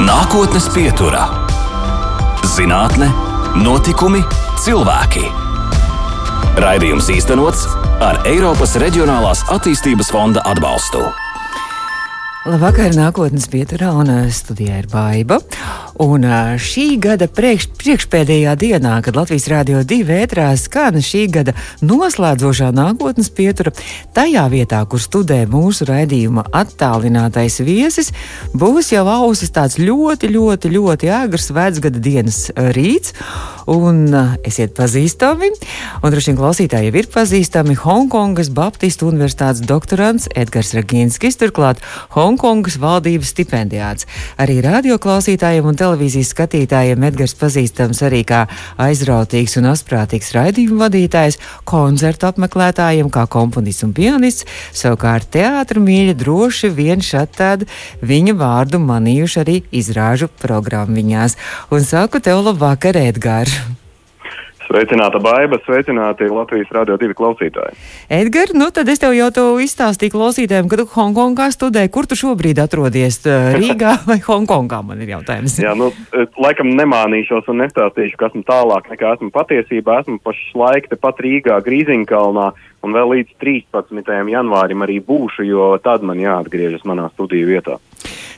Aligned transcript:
Nākotnes 0.00 0.64
pieturā- 0.72 1.26
zinātne, 2.54 3.10
notikumi, 3.60 4.22
cilvēki. 4.56 5.26
Raidījums 6.56 7.10
īstenots 7.12 7.66
ar 8.00 8.22
Eiropas 8.24 8.78
Reģionālās 8.80 9.42
attīstības 9.52 10.08
fonda 10.08 10.40
atbalstu. 10.48 11.02
Labvakar, 12.48 12.94
nākotnes 12.96 13.44
pieturā 13.52 13.92
un 13.92 14.08
uh, 14.08 14.22
studijā 14.32 14.80
ir 14.80 14.88
Baiva. 14.88 15.36
Un 16.00 16.24
šī 16.56 16.94
gada 16.96 17.26
priekš, 17.28 17.66
priekšpēdējā 17.76 18.54
dienā, 18.56 18.94
kad 19.04 19.18
Latvijas 19.18 19.50
Rādio 19.52 19.82
2 19.84 19.98
vētrā 20.08 20.46
skan 20.56 20.96
šī 21.04 21.26
gada 21.28 21.52
noslēdzošā 21.84 22.70
nākotnes 22.72 23.28
pietura, 23.36 23.74
tajā 24.16 24.46
vietā, 24.48 24.80
kur 24.88 25.02
studē 25.04 25.42
mūsu 25.52 25.84
raidījuma 25.90 26.46
attālinātais 26.56 27.60
viesis, 27.60 28.14
būs 28.56 28.94
jau 28.94 29.04
ausis 29.12 29.52
tāds 29.52 29.76
ļoti, 29.76 30.30
ļoti, 30.32 30.72
ļoti 30.72 31.12
āgrs 31.18 31.50
vecgada 31.52 32.00
dienas 32.00 32.46
rīts. 32.56 33.12
Un 33.70 34.08
esiet 34.42 34.72
pazīstami, 34.74 35.52
un 36.00 36.10
droši 36.10 36.32
vien 36.32 36.38
klausītāji 36.40 36.88
jau 36.88 36.96
ir 36.96 37.10
pazīstami 37.12 37.76
Hongkongas 37.78 38.48
Baptistu 38.56 39.06
Universitātes 39.12 39.62
doktorants 39.68 40.26
Edgars 40.32 40.72
Ragīnskis, 40.74 41.38
turklāt 41.38 41.84
Hongkongas 42.16 42.80
valdības 42.82 43.30
stipendijāts. 43.36 44.08
Arī 44.40 44.58
radioklausītājiem 44.64 45.68
un 45.70 45.78
televīzijas 45.90 46.30
skatītājiem 46.34 47.04
Edgars 47.08 47.34
pazīstams 47.38 48.02
arī 48.06 48.20
kā 48.26 48.44
aizrautīgs 48.80 49.56
un 49.58 49.70
asprātīgs 49.72 50.30
raidījumu 50.36 50.78
vadītājs, 50.84 51.40
koncertu 51.66 52.28
apmeklētājiem, 52.30 53.10
kā 53.10 53.26
komponists 53.30 53.86
un 53.86 53.94
pianists. 53.96 54.46
Savukārt 54.76 55.32
teātris 55.34 55.82
mīļa 55.82 56.14
droši 56.20 56.70
vien 56.76 57.02
šādi 57.02 57.66
viņa 58.06 58.36
vārdu 58.38 58.80
manījuši 58.84 59.42
arī 59.42 59.58
izrāžu 59.74 60.30
programmiņās. 60.42 61.36
Un 61.74 61.86
saku 61.86 62.22
tev 62.22 62.44
labvakar, 62.46 62.98
Edgars! 63.00 63.58
Sveicināta 64.70 65.18
baiva, 65.18 65.58
sveicināti 65.64 66.28
Latvijas 66.30 66.68
Rādio 66.70 66.94
2 67.00 67.14
klausītāji. 67.18 67.74
Edgars, 68.14 68.54
nu 68.54 68.68
tad 68.70 68.86
es 68.92 69.02
tev 69.02 69.16
jau 69.16 69.26
to 69.34 69.46
izstāstīju 69.64 70.14
klausītājiem, 70.14 70.68
ka 70.70 70.78
tu 70.78 70.84
Hongkongā 70.92 71.48
studē. 71.50 71.82
Kur 71.90 72.06
tu 72.06 72.14
šobrīd 72.14 72.60
atrodies? 72.62 73.18
Rīgā 73.58 73.96
vai 74.06 74.20
Hongkongā? 74.22 74.78
Man 74.86 75.02
ir 75.02 75.10
jautājums. 75.16 75.58
Jā, 75.58 75.74
nu, 75.74 75.90
laikam 76.38 76.70
nemānīšos 76.78 77.50
un 77.50 77.64
nestāstīšu, 77.64 78.14
ka 78.20 78.30
esmu 78.30 78.44
tālāk 78.46 78.86
nekā 78.94 79.16
esmu 79.16 79.32
patiesībā. 79.34 80.04
Esmu 80.04 80.20
pašlaik 80.22 80.86
tepat 80.94 81.18
Rīgā, 81.26 81.58
Grīziņkalnā 81.66 82.46
un 82.86 82.96
vēl 82.96 83.14
līdz 83.14 83.36
13. 83.42 84.10
janvārim 84.32 84.84
arī 84.86 84.98
būšu, 85.04 85.44
jo 85.48 85.70
tad 85.84 86.04
man 86.06 86.20
jāatgriežas 86.22 86.86
manā 86.88 87.08
studiju 87.14 87.48
vietā. 87.50 87.78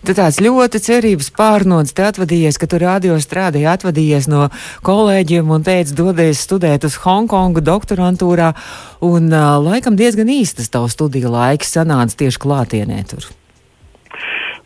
Tu 0.02 0.16
tāds 0.18 0.40
ļoti 0.42 0.80
cerības 0.82 1.28
pārnods, 1.36 1.94
te 1.94 2.02
atvadījies, 2.02 2.56
ka 2.58 2.66
tu 2.66 2.80
radio 2.82 3.14
strādāji, 3.22 3.68
atvadījies 3.70 4.26
no 4.32 4.48
kolēģiem 4.82 5.52
un 5.54 5.62
teici, 5.62 5.94
dodies 5.94 6.42
studēt 6.42 6.82
uz 6.88 6.96
Hongkongu 7.04 7.62
doktorantūrā, 7.62 8.48
un 9.06 9.30
uh, 9.30 9.52
laikam 9.62 9.94
diezgan 9.98 10.32
īstas 10.32 10.72
tavu 10.74 10.90
studiju 10.90 11.30
laiks 11.30 11.70
sanāca 11.76 12.18
tieši 12.24 12.42
klātienē 12.42 12.98
tur. 13.12 13.30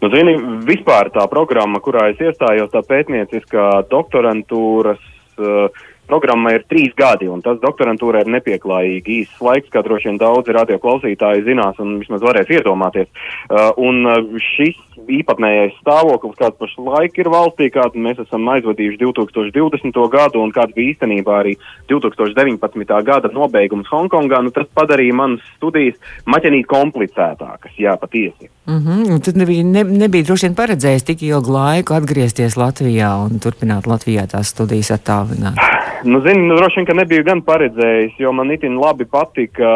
Nu, 0.01 0.09
zini, 0.13 0.39
vispār 0.65 1.13
tā 1.13 1.25
programma, 1.29 1.83
kurā 1.85 2.11
es 2.15 2.21
iestājos, 2.21 2.73
tā 2.73 2.81
pētnieciskā 2.89 3.69
doktorantūras 3.93 5.05
uh, 5.37 5.85
Programma 6.07 6.53
ir 6.55 6.65
trīs 6.71 6.95
gadi, 6.97 7.29
un 7.31 7.43
tas 7.43 7.59
doktorantūrā 7.63 8.23
ir 8.23 8.33
nepieklājīgi 8.37 9.21
īsts 9.23 9.43
laiks, 9.43 9.71
kā 9.75 9.83
droši 9.83 10.13
vien 10.13 10.21
daudzi 10.23 10.55
radioklausītāji 10.55 11.47
zinās 11.49 11.81
un 11.83 11.97
vismaz 12.03 12.23
varēs 12.23 12.53
iedomāties. 12.59 13.11
Uh, 13.51 13.73
un 13.83 14.07
uh, 14.07 14.43
šis 14.55 14.79
īpatnējais 15.19 15.77
stāvoklis, 15.81 16.37
kāds 16.39 16.59
pašlaik 16.61 17.19
ir 17.21 17.31
valstī, 17.33 17.69
kādu 17.75 18.01
mēs 18.03 18.21
esam 18.23 18.49
aizvadījuši 18.55 19.01
2020. 19.03 20.01
gadu 20.13 20.43
un 20.43 20.53
kāds 20.55 20.75
bija 20.77 20.95
īstenībā 20.95 21.41
arī 21.43 21.57
2019. 21.93 23.01
gada 23.07 23.31
nobeigums 23.33 23.91
Hongkongā, 23.93 24.43
nu, 24.43 24.53
tas 24.55 24.69
padarīja 24.75 25.17
manas 25.17 25.45
studijas 25.57 25.99
maķenīt 26.27 26.69
komplicētākas, 26.71 27.77
jā, 27.79 27.97
patiesi. 28.01 28.51
Mm 28.67 28.79
-hmm. 28.79 29.25
Tad 29.25 29.37
nebija, 29.37 29.65
ne, 29.65 29.85
nebija 29.85 30.25
droši 30.25 30.47
vien 30.47 30.55
paredzējis 30.55 31.05
tik 31.07 31.23
ilgu 31.23 31.53
laiku 31.53 31.95
atgriezties 31.95 32.57
Latvijā 32.57 33.11
un 33.25 33.39
turpināt 33.39 33.87
Latvijā 33.87 34.27
tās 34.27 34.49
studijas 34.55 34.91
attālināt. 34.91 35.61
Nu, 36.05 36.21
zini, 36.21 36.43
nu, 36.49 36.57
droši 36.57 36.77
vien, 36.77 36.87
ka 36.87 36.95
nebiju 36.95 37.25
gan 37.25 37.41
paredzējis, 37.43 38.19
jo 38.19 38.33
man 38.33 38.51
itin 38.53 38.77
labi 38.79 39.05
patika 39.05 39.71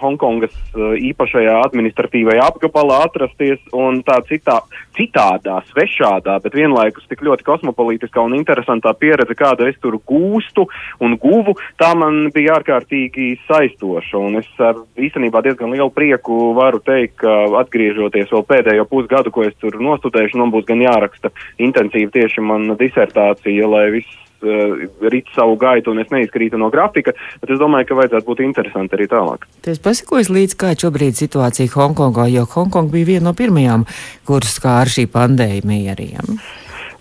Hongkongas 0.00 0.54
uh, 0.54 0.94
īpašajā 0.96 1.58
administratīvajā 1.66 2.46
apgabalā 2.46 3.02
atrasties 3.04 3.60
un 3.72 4.00
tā 4.06 4.20
citā, 4.28 4.60
citādā, 4.96 5.60
svešādā, 5.70 6.38
bet 6.44 6.56
vienlaikus 6.56 7.06
tik 7.10 7.24
ļoti 7.26 7.46
kosmopolītiskā 7.46 8.22
un 8.24 8.36
interesantā 8.38 8.94
pieredze, 8.98 9.36
kādu 9.38 9.68
es 9.68 9.78
tur 9.82 9.98
gūstu 10.06 10.66
un 11.04 11.16
guvu, 11.20 11.56
tā 11.80 11.92
man 11.98 12.30
bija 12.34 12.58
ārkārtīgi 12.58 13.34
saistoša. 13.48 14.20
Un 14.20 14.40
es 14.42 14.50
ar 14.62 14.80
īstenībā 14.96 15.42
diezgan 15.44 15.74
lielu 15.74 15.90
prieku 15.94 16.52
varu 16.58 16.82
teikt, 16.84 17.18
ka 17.22 17.36
atgriežoties 17.62 18.32
vēl 18.34 18.46
pēdējo 18.50 18.88
pusgadu, 18.90 19.34
ko 19.34 19.46
es 19.48 19.56
tur 19.60 19.78
nostudējuši, 19.82 20.40
man 20.40 20.54
būs 20.54 20.68
gan 20.68 20.82
jāraksta 20.84 21.32
intensīvi 21.62 22.12
tieši 22.14 22.44
mana 22.44 22.78
disertācija, 22.78 23.70
lai 23.70 23.88
viss 23.98 24.20
rit 25.12 25.30
savu 25.36 25.56
gaitu 25.60 25.92
un 25.94 26.02
es 26.02 26.10
neizkrītu 26.14 26.60
no 26.60 26.70
grafika, 26.74 27.14
bet 27.42 27.54
es 27.54 27.60
domāju, 27.60 27.88
ka 27.90 28.00
vajadzētu 28.00 28.28
būt 28.28 28.44
interesanti 28.44 28.98
arī 28.98 29.08
tālāk. 29.12 29.48
Tu 29.64 29.74
esi 29.74 29.82
pasakojis 29.84 30.32
līdz 30.34 30.58
kā 30.60 30.74
šobrīd 30.78 31.18
situācija 31.18 31.72
Hongkongā, 31.74 32.28
jo 32.32 32.46
Hongkonga 32.56 32.94
bija 32.94 33.14
viena 33.14 33.30
no 33.30 33.34
pirmajām, 33.38 33.88
kuras 34.28 34.58
skāra 34.58 34.90
šī 34.90 35.08
pandēmija 35.12 35.96
arī. 35.96 36.12
Ja? 36.16 36.28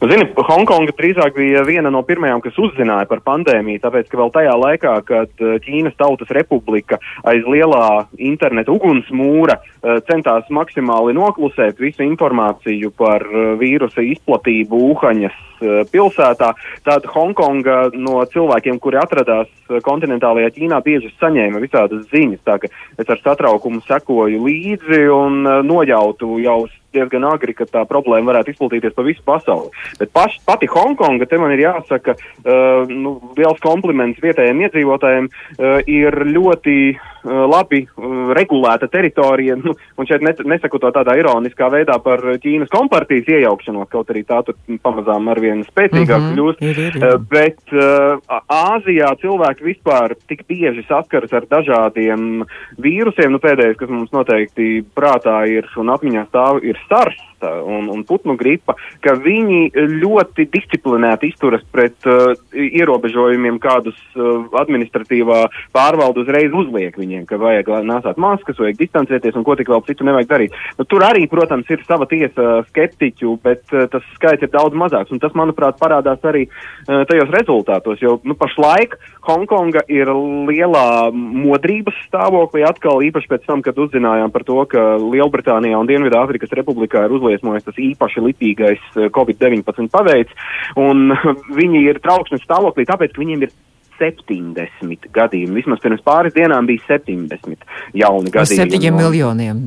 Nu, 0.03 0.09
zini, 0.11 0.25
Hongkonga 0.35 0.91
drīzāk 0.97 1.37
bija 1.37 1.61
viena 1.63 1.87
no 1.87 2.01
pirmajām, 2.03 2.41
kas 2.43 2.57
uzzināja 2.59 3.07
par 3.07 3.21
pandēmiju, 3.23 3.79
tāpēc, 3.85 4.09
ka 4.11 4.17
vēl 4.19 4.33
tajā 4.35 4.55
laikā, 4.59 4.95
kad 5.07 5.31
uh, 5.39 5.53
Ķīnas 5.63 5.95
Tautas 5.95 6.33
Republika 6.35 6.99
aiz 7.23 7.47
lielā 7.47 8.01
interneta 8.19 8.73
ugunsmūra 8.75 9.55
uh, 9.61 10.01
centās 10.09 10.51
maksimāli 10.51 11.15
noklusēt 11.15 11.79
visu 11.79 12.03
informāciju 12.03 12.91
par 12.99 13.23
uh, 13.23 13.53
vīrusa 13.61 14.03
izplatību 14.09 14.83
Uhaņas 14.91 15.39
pilsētā, 15.63 16.49
tad 16.83 17.05
Hongkonga 17.07 17.93
no 17.95 18.19
cilvēkiem, 18.27 18.81
kuri 18.83 18.99
atradās 18.99 19.47
kontinentālajā 19.85 20.49
Ķīnā, 20.57 20.81
bieži 20.83 21.13
saņēma 21.21 21.61
visādas 21.63 22.03
ziņas. 22.11 22.41
Tā 22.43 22.57
es 22.99 23.07
ar 23.07 23.21
satraukumu 23.21 23.79
sekoju 23.87 24.43
līdzi 24.43 25.05
un 25.15 25.45
nojautu 25.63 26.41
jau 26.43 26.65
diezgan 26.93 27.25
agri, 27.29 27.55
ka 27.57 27.67
tā 27.69 27.83
problēma 27.89 28.31
varētu 28.31 28.53
izplatīties 28.53 28.95
pa 28.95 29.05
visu 29.05 29.23
pasauli. 29.25 29.71
Bet 29.99 30.13
paš, 30.15 30.39
pati 30.45 30.69
Hongkonga, 30.71 31.27
te 31.29 31.39
man 31.41 31.53
ir 31.55 31.65
jāsaka, 31.65 32.15
uh, 32.17 32.89
nu, 32.89 33.15
liels 33.37 33.61
kompliments 33.63 34.21
vietējiem 34.23 34.63
iedzīvotājiem, 34.67 35.29
uh, 35.29 35.79
ir 35.89 36.17
ļoti 36.29 36.77
uh, 36.93 37.43
labi 37.49 37.83
uh, 37.85 38.33
regulēta 38.37 38.89
teritorija, 38.91 39.57
nu, 39.63 39.75
un 39.97 40.09
šeit 40.09 40.25
ne, 40.25 40.35
nesaku 40.53 40.81
to 40.81 40.93
tādā 40.95 41.17
ironiskā 41.19 41.69
veidā 41.73 41.99
par 42.03 42.23
Ķīnas 42.43 42.71
kompartijas 42.73 43.29
iejaukšanos, 43.29 43.89
kaut 43.91 44.11
arī 44.13 44.25
tā 44.27 44.41
tur 44.45 44.57
pamazām 44.83 45.29
arvien 45.31 45.63
spēcīgāk 45.67 46.19
mm 46.19 46.29
-hmm. 46.29 46.35
kļūst. 46.37 46.63
Ir, 46.63 46.79
ir, 46.87 46.97
ir. 46.97 47.07
Uh, 47.07 47.19
bet 47.29 47.59
uh, 47.75 48.19
Āzijā 48.53 49.13
cilvēki 49.21 49.67
vispār 49.71 50.15
tik 50.27 50.45
bieži 50.47 50.85
saskaras 50.87 51.33
ar 51.33 51.47
dažādiem 51.49 52.43
vīrusiem, 52.81 53.31
nu 53.33 53.39
pēdējais, 53.43 53.77
kas 53.79 53.89
mums 53.89 54.11
noteikti 54.13 54.83
prātā 54.95 55.43
ir 55.49 55.67
un 55.77 55.91
atmiņā 55.93 56.25
stāv, 56.29 56.61
ir 56.63 56.79
SARS 56.89 57.15
un, 57.43 57.89
un 57.91 58.03
putnu 58.07 58.35
gripa, 58.39 58.75
ka 59.03 59.15
viņi 59.19 59.71
ļoti 60.03 60.47
disciplinēti 60.53 61.31
izturas 61.31 61.63
pret 61.73 62.07
uh, 62.09 62.33
ierobežojumiem, 62.53 63.59
kādus 63.63 63.97
uh, 64.15 64.45
administratīvā 64.63 65.39
pārvalde 65.75 66.23
uzreiz 66.23 66.53
uzliek 66.53 66.97
viņiem, 66.99 67.25
ka 67.29 67.39
vajag 67.41 67.71
nesāt 67.87 68.19
maskas, 68.21 68.59
vajag 68.59 68.79
distancēties 68.81 69.37
un 69.39 69.47
ko 69.47 69.57
tik 69.59 69.71
vēl 69.71 69.83
citu 69.87 70.07
nevajag 70.07 70.29
darīt. 70.29 70.59
Nu, 70.79 70.87
tur 70.89 71.05
arī, 71.07 71.25
protams, 71.31 71.69
ir 71.73 71.83
sava 71.87 72.07
tiesa 72.09 72.63
skeptiķu, 72.69 73.37
bet 73.43 73.63
uh, 73.73 73.87
tas 73.91 74.05
skaits 74.17 74.45
ir 74.45 74.53
daudz 74.53 74.77
mazāks, 74.77 75.13
un 75.13 75.21
tas, 75.23 75.35
manuprāt, 75.37 75.79
parādās 75.81 76.23
arī 76.27 76.45
uh, 76.49 77.03
tajos 77.09 77.31
rezultātos, 77.33 78.01
jo 78.03 78.19
nu, 78.27 78.37
pašlaik 78.39 78.97
Hongkonga 79.23 79.85
ir 79.87 80.09
lielā 80.49 81.11
modrības 81.13 81.95
stāvoklī 82.09 82.65
atkal, 82.67 82.99
īpaši 83.07 83.29
pēc 83.31 83.45
tam, 83.47 83.61
kad 83.63 83.77
uzzinājām 83.79 84.33
par 84.33 84.43
to, 84.47 84.57
ka 84.67 84.97
Lielbritānijā 84.99 85.79
un 85.79 85.87
Dienvidāfrikas 85.87 86.51
Republikā 86.59 87.05
ir 87.05 87.15
uzliesmojis 87.33 87.65
tas 87.65 87.77
īpaši 87.81 88.23
lipīgais 88.27 88.97
Covid-19 89.15 89.89
paveids, 89.93 90.33
un 90.79 91.13
viņi 91.59 91.85
ir 91.89 92.01
trauksmes 92.03 92.43
stāvoklī, 92.45 92.85
tāpēc, 92.89 93.13
ka 93.13 93.23
viņiem 93.23 93.47
ir 93.47 93.53
70 93.99 95.09
gadījumi. 95.13 95.61
Vismaz 95.61 95.81
pirms 95.83 96.03
pāris 96.05 96.33
dienām 96.35 96.67
bija 96.69 96.81
70 96.89 97.65
jauni 97.93 98.33
gadījumi. 98.33 98.61
septiņiem 98.63 98.93
un- 98.97 99.01
miljoniem. 99.03 99.63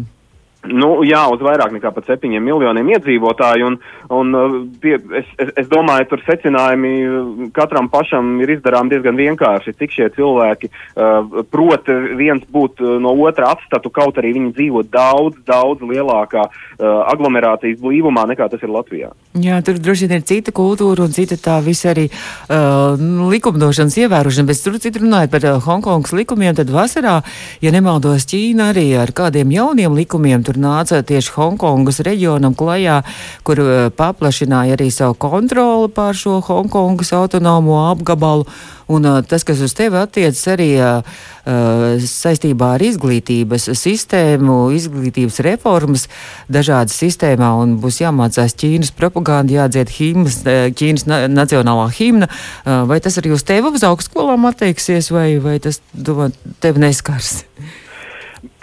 Nu, 0.72 0.90
jā, 1.06 1.22
uz 1.32 1.42
vairāk 1.44 1.74
nekā 1.74 1.92
pat 1.94 2.08
septiņiem 2.10 2.44
miljoniem 2.44 2.90
iedzīvotāju. 2.96 3.70
Un, 3.70 3.78
un, 4.14 4.34
uh, 4.36 4.56
pie, 4.82 4.96
es, 5.20 5.28
es, 5.42 5.52
es 5.64 5.70
domāju, 5.70 6.08
tur 6.10 6.22
secinājumi 6.26 6.92
uh, 7.06 7.28
katram 7.56 7.90
pašam 7.92 8.36
ir 8.44 8.56
izdarām 8.56 8.90
diezgan 8.92 9.18
vienkārši, 9.18 9.74
cik 9.80 9.94
šie 9.96 10.08
cilvēki 10.16 10.70
uh, 10.70 11.42
prot 11.52 11.90
viens 12.18 12.44
būt 12.52 12.82
uh, 12.84 12.96
no 13.02 13.14
otra 13.26 13.52
atstatu, 13.54 13.92
kaut 13.94 14.18
arī 14.20 14.34
viņi 14.36 14.52
dzīvo 14.56 14.84
daudz, 14.90 15.38
daudz 15.48 15.84
lielākā 15.86 16.46
uh, 16.48 16.86
aglomerācijas 17.12 17.80
blīvumā 17.82 18.26
nekā 18.32 18.48
tas 18.52 18.62
ir 18.62 18.72
Latvijā. 18.72 19.12
Jā, 19.36 19.60
tur 19.64 19.80
droši 19.82 20.08
vien 20.08 20.20
ir 20.20 20.26
cita 20.28 20.54
kultūra 20.56 21.04
un 21.06 21.14
cita 21.14 21.38
tā 21.40 21.58
visa 21.64 21.92
arī 21.92 22.06
uh, 22.08 22.96
likumdošanas 23.32 23.98
ievērošana, 24.04 24.48
bet 24.48 24.62
tur 24.64 24.78
citur 24.82 25.04
runājot 25.06 25.32
par 25.32 25.44
uh, 25.44 25.58
Hongkongas 25.66 26.14
likumiem, 26.16 26.56
tad 26.56 26.72
vasarā, 26.72 27.18
ja 27.64 27.74
nemaldos, 27.74 28.26
Ķīna 28.26 28.70
arī 28.72 28.88
ar 28.98 29.12
kādiem 29.16 29.52
jauniem 29.54 29.94
likumiem 29.96 30.42
tur 30.46 30.55
nāca 30.60 31.02
tieši 31.06 31.34
Hongkongas 31.36 32.00
reģionam 32.06 32.56
klajā, 32.58 33.00
kur 33.46 33.60
uh, 33.62 33.74
paplašināja 33.96 34.76
arī 34.76 34.90
savu 34.94 35.16
kontroli 35.20 35.90
pār 35.92 36.16
šo 36.16 36.40
Hongkongas 36.46 37.12
autonomo 37.16 37.78
apgabalu. 37.90 38.46
Un 38.86 39.02
uh, 39.02 39.18
tas, 39.26 39.42
kas 39.42 39.58
uz 39.64 39.72
tevi 39.74 39.98
attiecas 39.98 40.44
arī 40.52 40.68
uh, 40.78 41.16
saistībā 42.06 42.76
ar 42.76 42.84
izglītības 42.86 43.66
sistēmu, 43.74 44.58
izglītības 44.76 45.40
reformas 45.46 46.06
dažādas 46.46 46.94
sistēmā 46.94 47.50
un 47.62 47.76
būs 47.82 47.98
jāmācās 48.04 48.54
Ķīnas 48.60 48.94
propaganda, 48.94 49.58
jādzied 49.62 49.90
himnas, 49.96 50.38
Ķīnas 50.46 51.06
na 51.10 51.24
nacionālā 51.32 51.88
himna, 51.98 52.30
uh, 52.30 52.84
vai 52.86 53.00
tas 53.02 53.18
arī 53.18 53.34
uz 53.34 53.42
tevi 53.46 53.74
uz 53.74 53.86
augstskolām 53.86 54.46
attieksies, 54.52 55.10
vai, 55.10 55.32
vai 55.42 55.58
tas 55.62 55.82
tevi 56.62 56.86
neskars? 56.86 57.40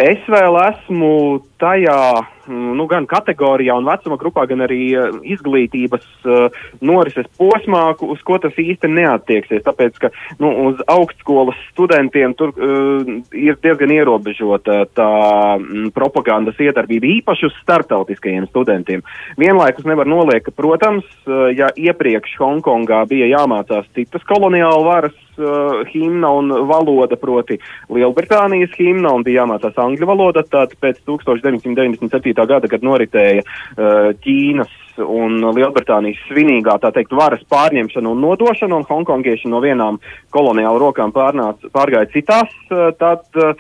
Es 0.02 0.22
vēl 0.30 0.60
esmu 0.68 1.14
tajā 1.62 2.02
Mm, 2.48 2.74
nu, 2.76 2.86
gan 2.92 3.06
kategorijā 3.08 3.76
un 3.80 3.86
vecuma 3.88 4.18
grupā, 4.20 4.44
gan 4.50 4.66
arī 4.66 4.80
uh, 5.00 5.14
izglītības 5.24 6.04
uh, 6.28 6.58
norises 6.84 7.30
posmā, 7.40 7.86
uz 8.04 8.20
ko 8.28 8.36
tas 8.44 8.58
īsti 8.60 8.90
neattieksies. 8.92 9.64
Tāpēc, 9.64 10.00
ka 10.02 10.10
nu, 10.44 10.50
uz 10.68 10.82
augstskolas 10.92 11.60
studentiem 11.70 12.36
tur 12.36 12.52
uh, 12.52 13.14
ir 13.32 13.56
diezgan 13.64 13.96
ierobežota 13.96 14.82
tā 14.92 15.10
mm, 15.56 15.94
propagandas 15.96 16.60
iedarbība, 16.60 17.14
īpaši 17.22 17.48
uz 17.48 17.56
startautiskajiem 17.64 18.50
studentiem. 18.52 19.06
Vienlaikus 19.40 19.88
nevar 19.88 20.12
noliekt, 20.12 20.50
ka, 20.50 20.58
protams, 20.60 21.08
uh, 21.30 21.48
ja 21.56 21.72
iepriekš 21.80 22.36
Hongkongā 22.44 23.06
bija 23.08 23.32
jāmācās 23.38 23.88
citas 23.96 24.28
koloniāla 24.28 24.84
varas 24.84 25.23
uh, 25.40 25.84
himna 25.90 26.32
un 26.34 26.54
valoda, 26.70 27.18
proti 27.20 27.60
Lielbritānijas 27.94 28.76
himna, 28.80 29.14
un 29.14 29.26
bija 29.26 29.44
jāmācās 29.44 29.78
angļu 29.80 30.10
valoda, 30.10 30.46
tad 30.48 30.78
pēc 30.82 31.04
1997. 31.08 32.04
2007. 32.14 32.48
gada, 32.48 32.70
kad 32.70 32.84
noritēja 32.86 33.44
uh, 33.44 34.12
Ķīnas 34.24 34.74
un 35.04 35.40
Lielbritānijas 35.56 36.22
svinīgā, 36.30 36.78
tā 36.82 36.94
teikt, 36.96 37.16
varas 37.18 37.44
pārņemšana 37.50 38.12
un 38.12 38.22
nodošana, 38.24 38.78
un 38.78 38.88
hongkongieši 38.90 39.50
no 39.52 39.62
vienām 39.64 40.00
koloniālu 40.34 40.82
rokām 40.88 41.14
pārnāca, 41.16 41.72
pārgāja 41.74 42.12
citās, 42.14 42.54
uh, 42.70 42.92
tad 43.00 43.26
uh, 43.40 43.56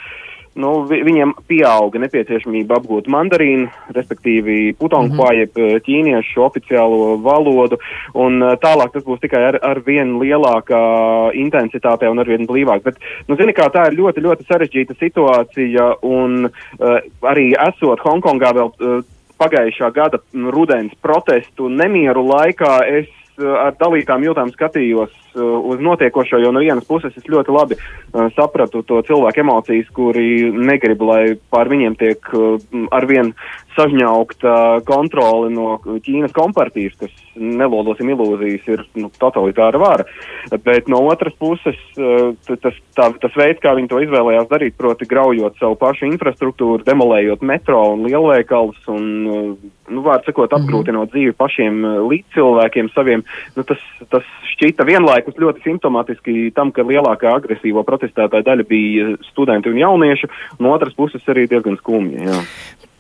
nu, 0.60 0.72
vi, 0.90 1.00
viņiem 1.06 1.34
pieauga 1.50 2.02
nepieciešamība 2.04 2.78
apgūt 2.80 3.10
mandarīnu, 3.12 3.70
respektīvi 3.96 4.74
putonghua, 4.80 5.32
mm 5.32 5.40
-hmm. 5.40 5.40
jeb 5.40 5.84
ķīniešu 5.88 6.44
oficiālo 6.46 7.18
valodu, 7.24 7.80
un 8.14 8.42
tālāk 8.62 8.94
tas 8.94 9.04
būs 9.04 9.22
tikai 9.24 9.44
ar, 9.52 9.60
ar 9.62 9.82
vien 9.86 10.18
lielākā 10.22 10.84
intensitātē 11.34 12.10
un 12.10 12.20
ar 12.20 12.30
vien 12.30 12.48
blīvāk. 12.48 12.84
Bet, 12.84 13.02
nu, 13.28 13.36
zini, 13.36 13.54
kā 13.54 13.70
tā 13.70 13.88
ir 13.88 13.98
ļoti, 13.98 14.22
ļoti 14.22 14.48
sarežģīta 14.48 14.94
situācija, 15.00 15.90
un 16.02 16.46
uh, 16.46 17.00
arī 17.22 17.54
esot 17.68 18.00
Hongkongā 18.00 18.54
vēl 18.54 18.72
uh, 18.72 19.04
pagājušā 19.40 19.92
gada 19.94 20.20
rudens 20.34 20.94
protestu 21.02 21.70
nemieru 21.70 22.24
laikā, 22.28 22.80
es 22.88 23.10
ar 23.42 23.74
dalītām 23.80 24.24
jūtām 24.24 24.52
skatījos 24.54 25.23
uz 25.36 25.82
notiekošo, 25.84 26.40
jo 26.42 26.52
no 26.54 26.64
vienas 26.64 26.86
puses 26.88 27.16
es 27.18 27.28
ļoti 27.30 27.54
labi 27.54 27.78
uh, 27.78 28.30
sapratu 28.36 28.84
to 28.88 29.02
cilvēku 29.08 29.44
emocijas, 29.44 29.90
kuri 29.96 30.52
negrib, 30.54 31.02
lai 31.06 31.36
pār 31.54 31.72
viņiem 31.72 31.98
tiek 32.00 32.34
uh, 32.34 32.58
arvien 32.96 33.34
sažņaukta 33.74 34.84
kontrole 34.86 35.50
no 35.54 35.78
Ķīnas 35.84 36.34
kompartijas, 36.36 36.96
kas 37.00 37.14
nelolosim 37.34 38.12
ilūzijas, 38.14 38.68
ir 38.70 38.84
nu, 39.00 39.10
totalitāra 39.20 39.80
vara. 39.82 40.06
Bet 40.64 40.90
no 40.92 41.02
otras 41.10 41.34
puses, 41.40 41.80
uh, 41.98 42.34
tas, 42.50 42.78
tā, 42.98 43.10
tas 43.22 43.38
veids, 43.40 43.62
kā 43.64 43.74
viņi 43.78 43.90
to 43.92 44.02
izvēlējās 44.06 44.50
darīt, 44.52 44.78
proti 44.78 45.10
graujot 45.10 45.58
savu 45.62 45.78
pašu 45.82 46.08
infrastruktūru, 46.12 46.84
demolējot 46.86 47.46
metro 47.46 47.82
un 47.96 48.06
lielveikals 48.08 48.90
un, 48.94 49.10
uh, 49.26 49.74
nu, 49.90 50.06
vārds 50.06 50.30
sakot, 50.30 50.52
mhm. 50.52 50.62
apgrūtinot 50.62 51.14
dzīvi 51.14 51.36
pašiem 51.40 51.82
uh, 51.82 52.00
līdzcilvēkiem 52.12 52.94
saviem, 52.94 53.26
nu, 53.58 53.66
tas, 53.68 53.82
tas 54.14 54.28
šķita 54.54 54.86
vienlaikus 54.88 55.23
vienlaikus 55.24 55.40
ļoti 55.40 55.64
simptomātiski 55.64 56.52
tam, 56.56 56.72
ka 56.72 56.84
lielākā 56.84 57.36
agresīvo 57.38 57.84
protestētāja 57.84 58.44
daļa 58.44 58.66
bija 58.68 59.18
studenti 59.32 59.70
un 59.70 59.78
jaunieši, 59.78 60.30
no 60.60 60.74
otras 60.74 60.94
puses 60.94 61.22
arī 61.28 61.48
diezgan 61.48 61.78
skumji. 61.78 62.28
Jā. 62.28 62.42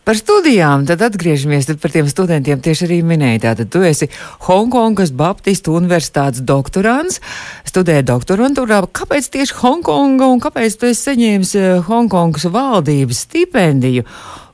Par 0.03 0.17
studijām, 0.19 0.83
tad 0.83 0.99
atgriežamies 1.05 1.69
tad 1.69 1.79
par 1.79 1.93
tiem 1.93 2.09
studentiem. 2.11 2.59
Tieši 2.59 2.87
arī 2.89 2.97
minēja, 3.07 3.39
tātad 3.45 3.69
tu 3.71 3.79
esi 3.87 4.09
Hongkongas 4.43 5.13
Baptistu 5.15 5.77
universitātes 5.79 6.43
doktorants, 6.43 7.21
studē 7.63 8.01
doktorantūrā. 8.03 8.81
Kāpēc 8.91 9.31
tieši 9.31 9.55
Hongkonga 9.61 10.27
un 10.27 10.43
kāpēc 10.43 10.75
tu 10.75 10.89
esi 10.91 11.07
saņēmis 11.07 11.55
eh, 11.55 11.69
Hongkongas 11.87 12.49
valdības 12.51 13.23
stipendiju? 13.29 14.03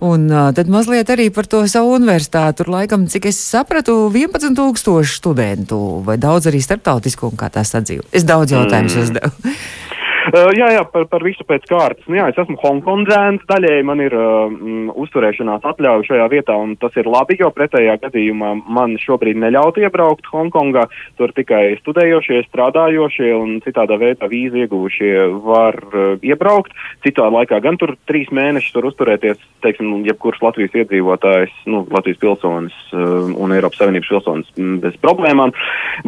Un 0.05 0.29
uh, 0.31 0.53
tad 0.55 0.69
mazliet 0.71 1.09
arī 1.11 1.25
par 1.33 1.49
to 1.49 1.65
savu 1.67 1.97
universitāti. 1.97 2.61
Tur 2.61 2.69
laikam, 2.71 3.09
cik 3.11 3.25
es 3.33 3.41
sapratu, 3.41 3.97
11 4.13 4.55
tūkstoši 4.55 5.17
studentu 5.17 5.79
vai 6.05 6.15
daudz 6.21 6.47
arī 6.47 6.61
starptautisku 6.63 7.27
un 7.27 7.41
kā 7.41 7.49
tā 7.51 7.65
sadzīvo. 7.67 8.05
Es 8.15 8.23
daudz 8.23 8.53
jautājumus 8.55 8.95
mm. 8.95 9.09
uzdevu. 9.09 9.55
Uh, 10.29 10.51
jā, 10.53 10.67
jā, 10.75 10.83
par, 10.93 11.07
par 11.09 11.23
visu 11.25 11.45
pēc 11.47 11.65
kārtas. 11.69 12.05
Nu, 12.09 12.19
jā, 12.19 12.27
es 12.29 12.37
esmu 12.37 12.57
Hongkongzēns, 12.61 13.45
daļēji 13.49 13.85
man 13.87 14.01
ir 14.03 14.13
uh, 14.13 14.51
uzturēšanās 15.01 15.65
atļauja 15.65 16.05
šajā 16.05 16.27
vietā, 16.29 16.57
un 16.59 16.75
tas 16.81 16.93
ir 16.99 17.09
labi, 17.09 17.39
jo 17.39 17.49
pretējā 17.55 17.95
gadījumā 18.03 18.51
man 18.69 18.93
šobrīd 19.01 19.39
neļaut 19.41 19.79
iebraukt 19.81 20.29
Hongkongā. 20.29 20.85
Tur 21.17 21.33
tikai 21.33 21.79
studējošie, 21.79 22.43
strādājošie 22.49 23.31
un 23.37 23.57
citādā 23.65 23.97
veidā 24.01 24.29
vīzu 24.29 24.61
ieguvušie 24.65 25.13
var 25.47 25.79
uh, 25.89 26.11
iebraukt. 26.21 26.77
Citā 27.05 27.25
laikā 27.33 27.61
gan 27.65 27.79
tur 27.81 27.95
trīs 28.09 28.29
mēnešus 28.35 28.75
tur 28.75 28.89
uzturēties, 28.91 29.41
teiksim, 29.65 30.03
jebkurš 30.07 30.43
Latvijas 30.45 30.77
iedzīvotājs, 30.83 31.57
nu, 31.71 31.81
Latvijas 31.89 32.21
pilsonis 32.21 32.77
uh, 32.93 33.31
un 33.33 33.55
Eiropas 33.55 33.81
Savienības 33.81 34.13
pilsonis 34.13 34.53
mm, 34.57 34.77
bez 34.85 35.01
problēmām. 35.01 35.55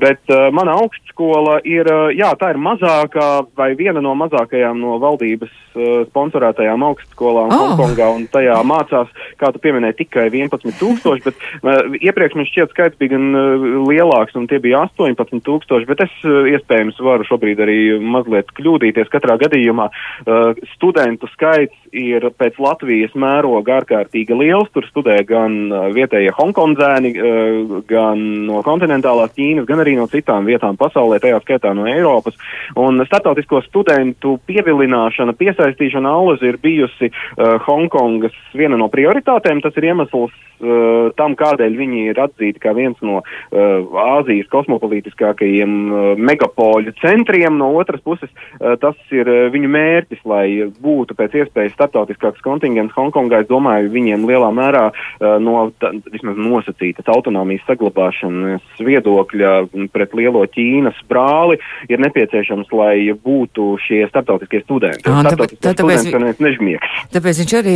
Bet 0.01 0.21
uh, 0.29 0.49
mana 0.53 0.77
augstskola 0.83 1.59
ir, 1.65 1.89
uh, 1.89 2.13
jā, 2.13 2.31
tā 2.37 2.53
ir 2.53 2.61
mazākā 2.61 3.31
vai 3.57 3.71
viena 3.79 4.03
no 4.03 4.10
no 4.11 4.17
mazākajām 4.19 4.79
no 4.81 4.97
valdības 5.01 5.51
uh, 5.51 6.03
sponsorētajām 6.09 6.83
augstskolām 6.89 7.51
oh. 7.51 7.61
Hongkongā, 7.71 8.09
un 8.17 8.27
tajā 8.31 8.57
mācās, 8.67 9.11
kā 9.39 9.51
tu 9.53 9.61
pieminēji, 9.63 10.01
tikai 10.03 10.27
11 10.29 10.75
tūkstoši, 10.79 11.23
bet 11.27 11.39
uh, 11.63 11.95
iepriekš 12.01 12.37
man 12.37 12.49
šķiet 12.49 12.75
skaits 12.75 12.99
bija 13.01 13.15
gan 13.15 13.29
uh, 13.31 13.67
lielāks, 13.87 14.35
un 14.39 14.47
tie 14.51 14.59
bija 14.63 14.83
18 14.89 15.43
tūkstoši, 15.47 15.89
bet 15.89 16.03
es 16.07 16.17
uh, 16.27 16.43
iespējams 16.51 16.99
varu 17.03 17.27
šobrīd 17.27 17.61
arī 17.63 17.79
mazliet 18.01 18.51
kļūdīties. 18.57 19.11
Katrā 19.13 19.37
gadījumā 19.41 19.87
uh, 19.91 20.59
studentu 20.75 21.29
skaits 21.35 21.77
ir 21.91 22.27
pēc 22.39 22.59
Latvijas 22.61 23.15
mēroga 23.19 23.81
ārkārtīgi 23.81 24.35
liels. 24.37 24.69
Tur 24.75 24.87
studē 24.89 25.17
gan 25.27 25.57
uh, 25.69 25.87
vietējie 25.95 26.33
hongkondzēni, 26.37 27.13
uh, 27.15 27.75
gan 27.89 28.21
no 28.47 28.61
kontinentālās 28.65 29.33
Ķīnas, 29.35 29.67
gan 29.69 29.83
arī 29.83 29.95
no 29.99 30.07
citām 30.11 30.47
vietām 30.49 30.79
pasaulē, 30.79 31.21
tajā 31.23 31.41
skaitā 31.43 31.73
no 31.77 31.87
Eiropas. 31.89 32.37
Un 32.79 33.01
startautisko 33.07 33.61
studentu 34.01 34.39
pievilināšana, 34.47 35.35
piesaistīšana 35.37 36.09
alus 36.09 36.41
ir 36.41 36.57
bijusi 36.61 37.11
uh, 37.11 37.59
Hongkongas 37.65 38.33
viena 38.53 38.77
no 38.77 38.89
prioritātēm. 38.89 39.61
Tas 39.61 39.75
ir 39.77 39.91
iemesls 39.91 40.31
uh, 40.31 41.11
tam, 41.15 41.35
kādēļ 41.35 41.77
viņi 41.77 42.09
ir 42.09 42.19
atzīti 42.19 42.59
kā 42.59 42.73
viens 42.73 42.97
no 43.01 43.21
uh, 43.21 44.17
Āzijas 44.17 44.49
kosmopolītiskākajiem 44.51 45.71
uh, 45.91 45.99
megapoļu 46.17 46.93
centriem. 47.01 47.57
No 47.57 47.71
otras 47.77 48.01
puses, 48.01 48.29
uh, 48.59 48.75
tas 48.81 48.97
ir 49.11 49.29
uh, 49.29 49.49
viņu 49.53 49.69
mērķis, 49.69 50.23
lai 50.25 50.45
būtu 50.81 51.15
pēc 51.17 51.37
iespējas 51.43 51.75
starptautiskāks 51.77 52.41
kontingents 52.41 52.95
Hongkongā. 52.97 53.43
Es 53.43 53.51
domāju, 53.51 53.91
viņiem 53.93 54.25
lielā 54.29 54.51
mērā 54.55 54.87
uh, 54.91 55.37
no 55.41 55.69
tā, 55.81 55.93
vismaz 56.11 56.39
nosacītas 56.39 57.09
autonomijas 57.11 57.65
saglabāšanas 57.69 58.81
viedokļa 58.81 59.53
pret 59.93 60.17
lielo 60.17 60.43
Ķīnas 60.51 60.97
brāli 61.09 61.59
ir 61.91 62.01
nepieciešams, 62.01 62.71
lai 62.75 63.11
būtu 63.13 63.75
šie 63.85 64.03
starptautiskie 64.09 64.61
studenti. 64.63 65.05
Ah, 65.09 65.23
tāpēc, 65.27 65.57
tāpēc, 65.57 66.07
tāpēc, 66.11 66.87
tāpēc 67.15 67.41
viņš 67.43 67.57
arī, 67.61 67.75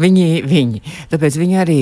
viņi, 0.00 0.28
viņi, 0.46 0.84
tāpēc 1.12 1.40
viņi 1.40 1.60
arī 1.64 1.80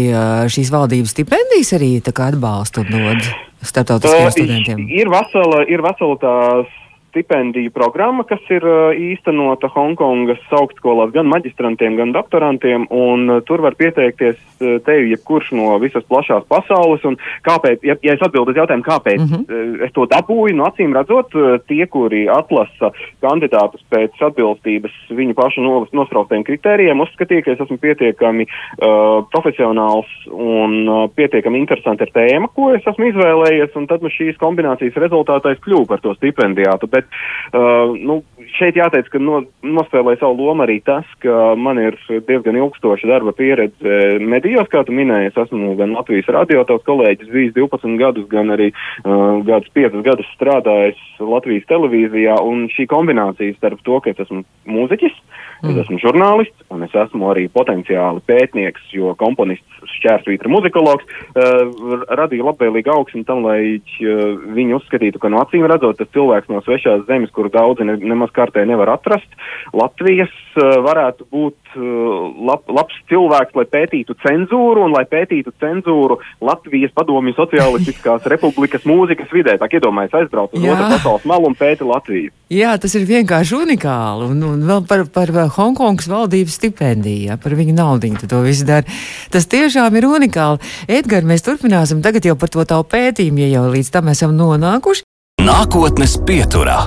šīs 0.54 0.72
valdības 0.74 1.14
stipendijas 1.16 1.74
arī 1.78 1.92
tā 2.04 2.14
kā 2.16 2.30
atbalstu 2.32 2.86
dod 2.88 3.24
starptautiskiem 3.62 4.26
uh, 4.26 4.34
studentiem? 4.34 4.84
Ir 4.92 5.10
vesela, 5.12 5.64
ir 5.70 5.82
vesela 5.84 6.18
tās 6.22 6.76
stipendiju 7.18 7.70
programma, 7.70 8.22
kas 8.24 8.42
ir 8.50 8.62
uh, 8.62 8.94
īstenota 8.94 9.68
Hongkongas 9.74 10.40
augstskolās 10.54 11.10
gan 11.14 11.26
maģistrantiem, 11.30 11.96
gan 11.98 12.12
doktorantiem, 12.14 12.86
un 12.94 13.26
uh, 13.28 13.40
tur 13.46 13.62
var 13.64 13.74
pieteikties 13.78 14.36
uh, 14.38 14.78
tevi 14.86 15.10
jebkurš 15.12 15.50
no 15.58 15.78
visas 15.82 16.06
plašās 16.06 16.46
pasaules. 16.48 17.02
Un 17.08 17.18
kāpēc, 17.46 17.82
ja, 17.82 17.96
ja 18.02 18.14
es 18.14 18.22
atbildu 18.22 18.54
uz 18.54 18.60
jautājumu, 18.60 18.86
kāpēc 18.86 19.22
mm 19.24 19.32
-hmm. 19.34 19.84
es 19.86 19.92
to 19.92 20.06
dabūju, 20.06 20.54
nu 20.54 20.64
acīm 20.68 20.94
redzot, 20.94 21.34
tie, 21.66 21.86
kuri 21.86 22.28
atlasa 22.28 22.92
kandidātus 23.22 23.82
pēc 23.90 24.14
atbilstības 24.28 24.94
viņu 25.10 25.34
pašu 25.34 25.64
nospraustajiem 25.92 26.44
kritērijiem, 26.44 27.00
uzskatīja, 27.00 27.44
ka 27.44 27.52
es 27.52 27.60
esmu 27.60 27.78
pietiekami 27.78 28.46
uh, 28.46 29.24
profesionāls 29.32 30.10
un 30.30 30.88
uh, 30.88 31.10
pietiekami 31.14 31.58
interesanti 31.58 32.06
ar 32.06 32.14
tēmu, 32.14 32.52
ko 32.54 32.72
es 32.74 32.86
esmu 32.86 33.10
izvēlējies, 33.10 33.74
un 33.76 33.86
tad 33.90 34.02
nu, 34.02 34.12
šīs 34.12 34.38
kombinācijas 34.38 34.98
rezultātā 35.02 35.52
es 35.52 35.62
kļuvu 35.64 35.88
par 35.88 36.02
to 36.04 36.14
stipendijātu. 36.14 36.90
Bet, 36.90 37.07
uh, 37.08 37.94
nu, 37.96 38.20
šeit 38.56 38.78
jāteic, 38.78 39.08
ka 39.12 39.20
no, 39.22 39.42
nospēlē 39.64 40.16
savu 40.20 40.48
lomu 40.48 40.64
arī 40.64 40.78
tas, 40.84 41.06
ka 41.22 41.54
man 41.58 41.80
ir 41.82 41.96
diezgan 42.08 42.58
ilgstoša 42.58 43.10
darba 43.10 43.34
pieredze 43.36 44.18
medijos, 44.22 44.68
kā 44.72 44.84
tu 44.86 44.94
minēji. 44.96 45.32
Es 45.32 45.40
esmu 45.44 45.74
gan 45.78 45.94
Latvijas 45.96 46.30
radio 46.34 46.64
tavs 46.68 46.86
kolēģis 46.88 47.32
bijis 47.32 47.54
12 47.56 47.98
gadus, 48.00 48.28
gan 48.32 48.54
arī 48.54 48.70
uh, 48.72 49.40
gadus 49.48 49.72
5 49.76 50.00
gadus 50.06 50.30
strādājis 50.36 51.00
Latvijas 51.20 51.68
televīzijā. 51.70 52.38
Un 52.48 52.68
šī 52.72 52.88
kombinācija 52.90 53.56
starp 53.58 53.82
to, 53.86 54.00
ka 54.04 54.14
es 54.14 54.22
esmu 54.24 54.44
mūziķis, 54.68 55.16
mm. 55.62 55.72
es 55.72 55.82
esmu 55.84 56.00
žurnālists 56.02 56.68
un 56.74 56.84
es 56.86 56.94
esmu 56.94 57.30
arī 57.32 57.46
potenciāli 57.52 58.22
pētnieks, 58.28 58.90
jo 58.94 59.14
komponists 59.18 59.92
šķērsvītra 59.98 60.50
muzikologs 60.52 61.06
uh, 61.08 62.04
radīja 62.18 62.46
labvēlīgu 62.48 62.92
augsni 62.92 63.24
tam, 63.28 63.44
lai 63.46 63.78
uh, 63.78 64.24
viņi 64.56 64.76
uzskatītu, 64.78 65.20
ka 65.22 65.30
no 65.32 65.42
acīm 65.44 65.66
redzot, 65.68 65.98
tas 66.00 66.10
cilvēks 66.14 66.50
no 66.52 66.62
svešās 66.98 67.06
zemes, 67.06 67.30
kuru 67.30 67.48
daudzi 67.48 67.84
ne, 67.84 67.96
nemaz 67.96 68.30
kārtē 68.32 68.66
nevar 68.66 68.88
atrast, 68.96 69.28
Latvijas 69.72 70.30
uh, 70.56 70.80
varētu 70.82 71.26
būt 71.30 71.56
uh, 71.76 72.34
lab, 72.46 72.64
labs 72.68 72.94
cilvēks, 73.08 73.54
lai 73.54 73.66
pētītu 73.66 74.16
cenzūru 74.22 74.84
un 74.86 74.92
lai 74.92 75.04
pētītu 75.04 75.52
cenzūru 75.60 76.18
Latvijas 76.40 76.92
padomju 76.94 77.34
sociālistiskās 77.36 78.26
republikas 78.32 78.84
mūzikas 78.84 79.30
vidē. 79.32 79.58
Tā 79.58 79.68
iedomājas 79.68 80.14
aizbraukt 80.22 80.54
uz 80.54 80.64
otru 80.64 80.88
pasaules 80.94 81.24
malu 81.28 81.48
un 81.48 81.56
pēti 81.58 81.84
Latviju. 81.84 82.32
Jā, 82.48 82.78
tas 82.80 82.94
ir 82.96 83.04
vienkārši 83.04 83.58
unikāli. 83.58 84.30
Un, 84.32 84.40
un 84.42 84.62
vēl 84.64 84.86
par, 84.88 85.04
par 85.12 85.28
Hongkongas 85.58 86.08
valdības 86.08 86.56
stipendiju, 86.56 87.36
par 87.42 87.56
viņu 87.58 87.76
naudu 87.76 88.14
to 88.24 88.40
visu 88.40 88.64
dara. 88.64 88.88
Tas 89.32 89.44
tiešām 89.50 89.98
ir 90.00 90.08
unikāli. 90.08 90.62
Edgars, 90.88 91.28
mēs 91.28 91.44
turpināsim 91.44 92.00
tagad 92.04 92.24
jau 92.24 92.38
par 92.40 92.48
to 92.48 92.64
tavu 92.64 92.88
pētījumu, 92.88 93.44
ja 93.44 93.58
jau 93.58 93.68
līdz 93.74 93.92
tam 93.92 94.08
esam 94.14 94.32
nonākuši. 94.38 95.07
Nākotnes 95.38 96.16
pieturā. 96.26 96.80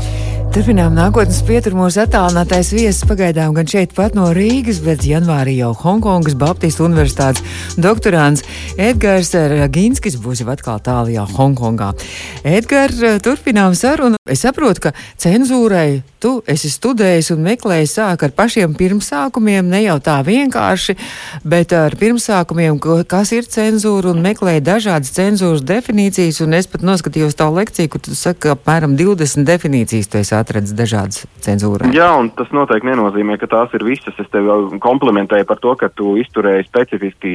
Turpinām 0.52 0.92
nākotnes 0.92 1.38
pieturu 1.48 1.78
mūsu 1.80 2.02
attālinātais 2.02 2.74
viesis 2.76 3.06
pagaidām 3.08 3.54
gan 3.56 3.70
šeit 3.72 3.94
pat 3.96 4.18
no 4.18 4.26
Rīgas, 4.36 4.82
bet 4.84 5.06
janvārī 5.08 5.54
jau 5.62 5.70
Hongkongas 5.80 6.36
Baptistu 6.36 6.84
universitātes 6.90 7.40
doktorāns 7.80 8.44
Edgars 8.76 9.32
Raginskis 9.32 10.20
būs 10.20 10.44
jau 10.44 10.50
atkal 10.52 10.84
tālajā 10.84 11.24
Hongkongā. 11.38 11.94
Edgars, 12.44 13.00
turpinām 13.24 13.78
sarunu. 13.80 14.20
Es 14.28 14.44
saprotu, 14.44 14.90
ka 14.90 14.92
cenzūrai 15.24 16.02
tu 16.22 16.34
esi 16.52 16.70
studējis 16.70 17.32
un 17.34 17.48
meklējis 17.48 17.96
sāk 17.98 18.28
ar 18.28 18.36
pašiem 18.36 18.76
pirmsākumiem, 18.78 19.72
ne 19.72 19.86
jau 19.86 19.98
tā 20.04 20.20
vienkārši, 20.28 20.98
bet 21.48 21.72
ar 21.74 21.96
pirmsākumiem, 21.98 22.78
kas 23.10 23.32
ir 23.34 23.48
cenzūra 23.50 24.12
un 24.12 24.22
meklēji 24.28 24.66
dažādas 24.68 25.16
cenzūras 25.16 25.64
definīcijas, 25.66 26.44
un 26.44 26.60
es 26.60 26.70
pat 26.70 26.84
noskatījos 26.86 27.40
tavu 27.40 27.58
lekciju, 27.62 27.96
kur 27.96 28.04
tu 28.04 28.20
saki, 28.20 28.44
ka 28.46 28.54
apmēram 28.60 29.00
20 29.00 29.48
definīcijas 29.48 30.12
tu 30.12 30.22
esi 30.22 30.38
atradis 30.42 30.74
dažādas 30.78 31.26
cenzūrai. 31.46 31.92
Jā, 31.96 32.10
un 32.20 32.32
tas 32.36 32.52
noteikti 32.56 32.90
nenozīmē, 32.90 33.38
ka 33.42 33.50
tās 33.52 33.74
ir 33.78 33.86
visas. 33.88 34.18
Es 34.22 34.30
tevi 34.34 34.80
komplimentēju 34.84 35.48
par 35.50 35.62
to, 35.64 35.76
ka 35.80 35.92
tu 35.94 36.16
izturēji 36.22 36.68
specifiski 36.68 37.34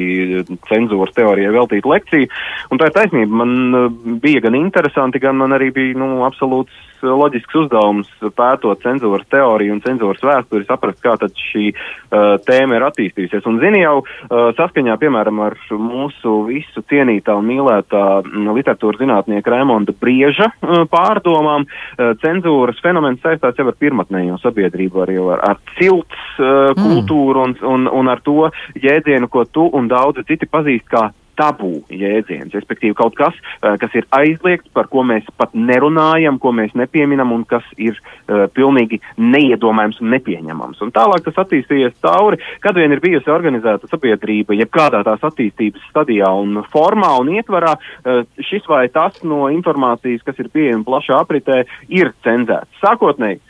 cenzūras 0.71 1.15
teorijai 1.17 1.55
veltītu 1.57 1.93
lekciju, 1.93 2.31
un 2.71 2.83
tā 2.83 2.91
ir 2.91 2.97
taisnība. 2.99 3.41
Man 3.43 3.57
uh, 3.79 3.89
bija 4.23 4.45
gan 4.47 4.59
interesanti, 4.59 5.23
gan 5.23 5.39
man 5.41 5.57
arī 5.57 5.73
bija, 5.75 5.97
nu, 5.99 6.25
absolūts 6.29 6.85
loģisks 7.03 7.59
uzdevums 7.63 8.11
pētot 8.37 8.83
cenzūras 8.85 9.27
teoriju 9.33 9.77
un 9.77 9.83
cenzūras 9.85 10.23
vēsturi, 10.25 10.67
saprast, 10.69 11.01
kā 11.05 11.17
tad 11.21 11.35
šī 11.51 11.71
uh, 11.73 12.37
tēma 12.47 12.79
ir 12.79 12.87
attīstījusies. 12.89 13.47
Un 13.51 13.61
zini 13.63 13.83
jau 13.83 13.99
uh, 14.03 14.49
saskaņā, 14.59 14.97
piemēram, 15.03 15.43
ar 15.47 15.59
mūsu 15.71 16.39
visu 16.49 16.85
cienītā 16.91 17.37
un 17.37 17.49
mīlētā 17.51 18.05
mm, 18.23 18.49
literatūras 18.57 19.03
zinātnieka 19.03 19.55
Raimonda 19.55 19.95
Brieža 19.97 20.51
uh, 20.53 20.87
pārdomām, 20.93 21.67
uh, 21.67 22.15
cenzūras 22.23 22.81
fenomens 22.85 23.23
saistās 23.25 23.59
jau 23.59 23.69
ar 23.71 23.79
pirmatnējo 23.81 24.41
sabiedrību, 24.45 25.05
arī 25.07 25.21
ar, 25.37 25.45
ar 25.53 25.63
cilts 25.77 26.25
uh, 26.39 26.73
mm. 26.73 26.83
kultūru 26.83 27.47
un, 27.49 27.59
un, 27.75 27.87
un 28.01 28.13
ar 28.13 28.25
to 28.27 28.51
jēdzienu, 28.83 29.31
ko 29.33 29.47
tu 29.51 29.69
un 29.73 29.89
daudzi 29.91 30.27
citi 30.29 30.49
pazīst 30.51 30.89
kā 30.91 31.09
tabū 31.39 31.73
jēdziens, 31.93 32.55
respektīvi 32.55 32.97
kaut 32.99 33.17
kas, 33.19 33.37
uh, 33.61 33.77
kas 33.81 33.95
ir 33.99 34.07
aizliegts, 34.17 34.71
par 34.77 34.91
ko 34.93 35.05
mēs 35.07 35.27
pat 35.39 35.55
nerunājam, 35.57 36.41
ko 36.43 36.53
mēs 36.57 36.75
nepieminam 36.79 37.33
un 37.37 37.45
kas 37.49 37.67
ir 37.77 37.97
uh, 37.97 38.47
pilnīgi 38.57 39.01
neiedomājams 39.21 40.01
un 40.03 40.13
nepieņemams. 40.17 40.83
Un 40.85 40.93
tālāk 40.97 41.27
tas 41.27 41.41
attīstījies 41.45 41.99
cauri, 42.05 42.41
kad 42.65 42.79
vien 42.79 42.95
ir 42.95 43.03
bijusi 43.05 43.33
organizēta 43.33 43.91
sabiedrība, 43.91 44.57
jebkādā 44.59 45.03
tās 45.07 45.25
attīstības 45.31 45.91
stadijā 45.91 46.31
un 46.43 46.63
formā 46.73 47.13
un 47.21 47.35
ietvarā, 47.37 47.77
uh, 47.77 48.23
šis 48.51 48.69
vai 48.71 48.87
tas 48.93 49.23
no 49.27 49.47
informācijas, 49.53 50.25
kas 50.27 50.41
ir 50.43 50.53
pieejama 50.55 50.87
plašā 50.87 51.21
apritē, 51.25 51.65
ir 51.93 52.15
cenzēts. 52.27 52.81
Sākotnēji 52.83 53.43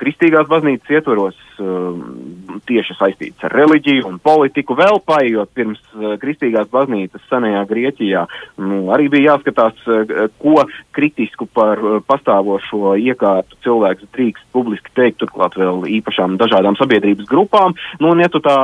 kristīgās 0.00 0.48
baznīcas 0.48 0.92
ietvaros 0.96 1.36
uh, 1.60 1.98
tieši 2.68 2.96
saistīts 2.96 3.44
ar 3.44 3.52
reliģiju 3.52 4.06
un 4.08 4.16
politiku, 4.22 4.76
vēl 4.78 5.00
paiet 5.04 5.52
pirms 5.56 5.80
uh, 5.92 6.14
kristīgās 6.20 6.70
baznīcas 6.72 7.26
senajā 7.28 7.62
Grieķijā. 7.68 8.24
Nu, 8.60 8.86
arī 8.94 9.10
bija 9.12 9.34
jāskatās, 9.34 9.76
ko 10.40 10.64
kritisku 10.96 11.46
par 11.46 11.80
pastāvošo 12.08 12.94
iekārtu 13.00 13.58
cilvēks 13.64 14.08
drīkst 14.14 14.46
publiski 14.54 14.92
teikt, 14.96 15.20
turklāt 15.20 15.56
vēl 15.60 15.84
īpašām 16.00 16.38
dažādām 16.40 16.78
sabiedrības 16.80 17.28
grupām. 17.28 17.76
Nu, 18.00 18.14
un, 18.14 18.22
ja 18.22 18.30
tu 18.32 18.40
tā 18.44 18.56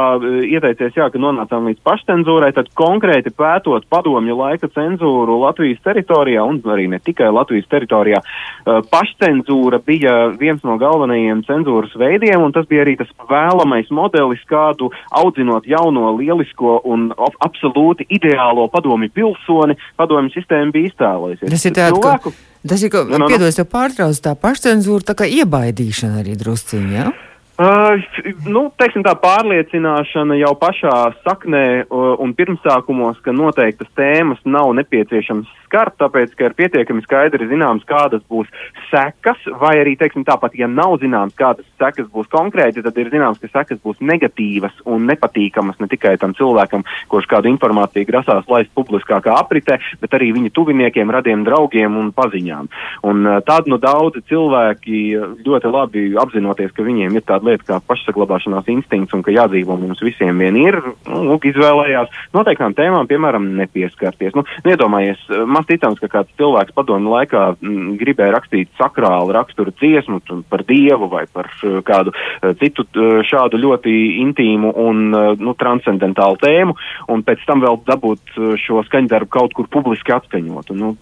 ieteicies, 0.48 0.96
jā, 0.96 1.08
ka 1.12 1.20
nonācām 1.20 1.68
līdz 1.70 1.82
pašcenzūrai, 1.86 2.52
tad 2.56 2.72
konkrēti 2.78 3.32
pētot 3.36 3.86
padomju 3.92 4.38
laika 4.38 4.70
cenzūru 4.72 5.38
Latvijas 5.44 5.82
teritorijā 5.84 6.44
un 6.46 6.60
arī 6.72 6.88
ne 6.92 7.00
tikai 7.02 7.28
Latvijas 7.34 7.68
teritorijā, 7.72 8.22
pašcenzūra 8.64 9.82
bija 9.86 10.16
viens 10.40 10.64
no 10.64 10.76
galvenajiem 10.80 10.85
cenzūras 11.46 11.94
veidiem, 11.98 12.42
un 12.42 12.52
tas 12.52 12.66
bija 12.66 12.84
arī 12.84 12.96
tas 12.96 13.08
vēlamais 13.28 13.90
modelis, 13.90 14.42
kādu 14.48 14.90
audzinot 15.10 15.66
jauno 15.66 16.16
lielisko 16.16 16.80
un 16.84 17.12
absolūti 17.16 18.06
ideālo 18.08 18.68
padomi 18.68 19.08
pilsoni, 19.08 19.76
padomi 19.96 20.30
sistēma 20.34 20.72
bija 20.72 20.92
iztēlojusies. 20.92 21.50
Tas 21.50 21.64
ir 21.64 21.72
tāds, 21.76 21.98
cilvēku... 21.98 22.32
ka, 22.32 22.68
tas 22.68 22.82
ir, 22.82 22.90
ka, 22.90 23.04
no, 23.04 23.18
no, 23.18 23.24
no. 23.24 23.30
piedos, 23.30 23.56
tev 23.56 23.70
pārtrauc 23.70 24.20
tā 24.22 24.34
pašcenzūra, 24.34 25.10
tā 25.12 25.14
kā 25.14 25.30
iebaidīšana 25.42 26.22
arī 26.22 26.36
drusciņā? 26.38 26.92
Ja? 26.96 27.12
Uh, 27.56 27.96
nu, 28.44 28.66
teiksim, 28.76 29.00
tā 29.00 29.14
pārliecināšana 29.16 30.36
jau 30.36 30.50
pašā 30.60 30.92
saknē 31.24 31.86
uh, 31.86 32.10
un 32.20 32.34
pirmsākumos, 32.36 33.22
ka 33.24 33.32
noteiktas 33.32 33.88
tēmas 33.96 34.42
nav 34.44 34.74
nepieciešams 34.76 35.48
skart, 35.76 35.96
tāpēc, 36.00 36.32
ka 36.36 36.48
ir 36.48 36.54
pietiekami 36.56 37.02
skaidri 37.04 37.48
zināms, 37.50 37.84
kādas 37.84 38.22
būs 38.30 38.48
sekas, 38.88 39.36
vai 39.60 39.74
arī, 39.82 39.92
teiksim, 40.00 40.24
tāpat, 40.24 40.54
ja 40.56 40.68
nav 40.70 40.96
zināms, 41.02 41.36
kādas 41.36 41.66
sekas 41.76 42.08
būs 42.08 42.30
konkrēti, 42.32 42.80
tad 42.84 42.96
ir 42.96 43.10
zināms, 43.12 43.40
ka 43.42 43.50
sekas 43.52 43.82
būs 43.84 44.00
negatīvas 44.00 44.72
un 44.88 45.04
nepatīkamas 45.10 45.76
ne 45.82 45.88
tikai 45.92 46.14
tam 46.22 46.32
cilvēkam, 46.38 46.84
kurš 47.12 47.28
kādu 47.28 47.50
informāciju 47.52 48.08
grasās 48.08 48.48
laist 48.48 48.72
publiskākā 48.78 49.34
apritē, 49.36 49.76
bet 50.00 50.16
arī 50.16 50.30
viņa 50.32 50.54
tuviniekiem, 50.56 51.12
radiem 51.12 51.44
draugiem 51.44 51.98
un 52.00 52.08
paziņām. 52.16 52.72
Un 53.10 53.28
uh, 53.28 53.42
tādu 53.44 53.74
nu 53.74 53.80
daudzi 53.82 54.24
cilvēki 54.30 55.02
ļoti 55.44 55.74
labi 55.74 56.06
apzinoties, 56.16 56.72
ka 56.72 56.86
viņiem 56.86 57.20
ir 57.20 57.26
tāda 57.28 57.50
lieta 57.50 57.68
kā 57.68 57.80
pašsaglabāšanās 57.84 58.72
instinkts 58.72 59.12
un 59.12 59.26
ka 59.26 59.34
jādzīvo 59.34 59.76
mums 59.82 60.00
visiem 60.00 60.40
vien 60.40 60.56
ir, 60.62 60.80
nu, 61.10 61.36
izvēlējās 61.36 62.32
noteiktām 62.32 62.72
tēmām, 62.78 63.10
piemēram, 63.10 63.52
nepieskarties. 63.60 64.32
Nu, 64.38 64.46
iedomājies, 64.64 65.20
maz 65.66 65.74
ticams, 65.74 66.00
ka 66.00 66.08
kāds 66.08 66.30
cilvēks 66.38 66.74
padomu 66.74 67.10
laikā 67.14 67.56
m, 67.60 67.70
mm, 67.70 67.96
gribēja 67.98 68.34
rakstīt 68.34 68.68
sakrālu 68.78 69.32
raksturu 69.34 69.72
dziesmu 69.72 70.20
par 70.48 70.64
dievu 70.64 71.08
vai 71.08 71.26
par 71.26 71.50
kādu 71.84 72.12
uh, 72.12 72.54
citu 72.60 72.86
uh, 72.94 73.22
šādu 73.22 73.58
ļoti 73.58 74.20
intīmu 74.22 74.72
un 74.76 75.14
uh, 75.14 75.34
nu, 75.38 75.54
transcendentālu 75.54 76.36
tēmu, 76.38 76.76
un 77.08 77.22
pēc 77.22 77.44
tam 77.46 77.60
vēl 77.60 77.82
dabūt 77.86 78.36
šo 78.60 78.82
skaņdarbu 78.86 79.28
kaut 79.30 79.52
kur 79.54 79.68
publiski 79.68 80.12
atskaņot. 80.12 80.70
Nu, 80.76 80.96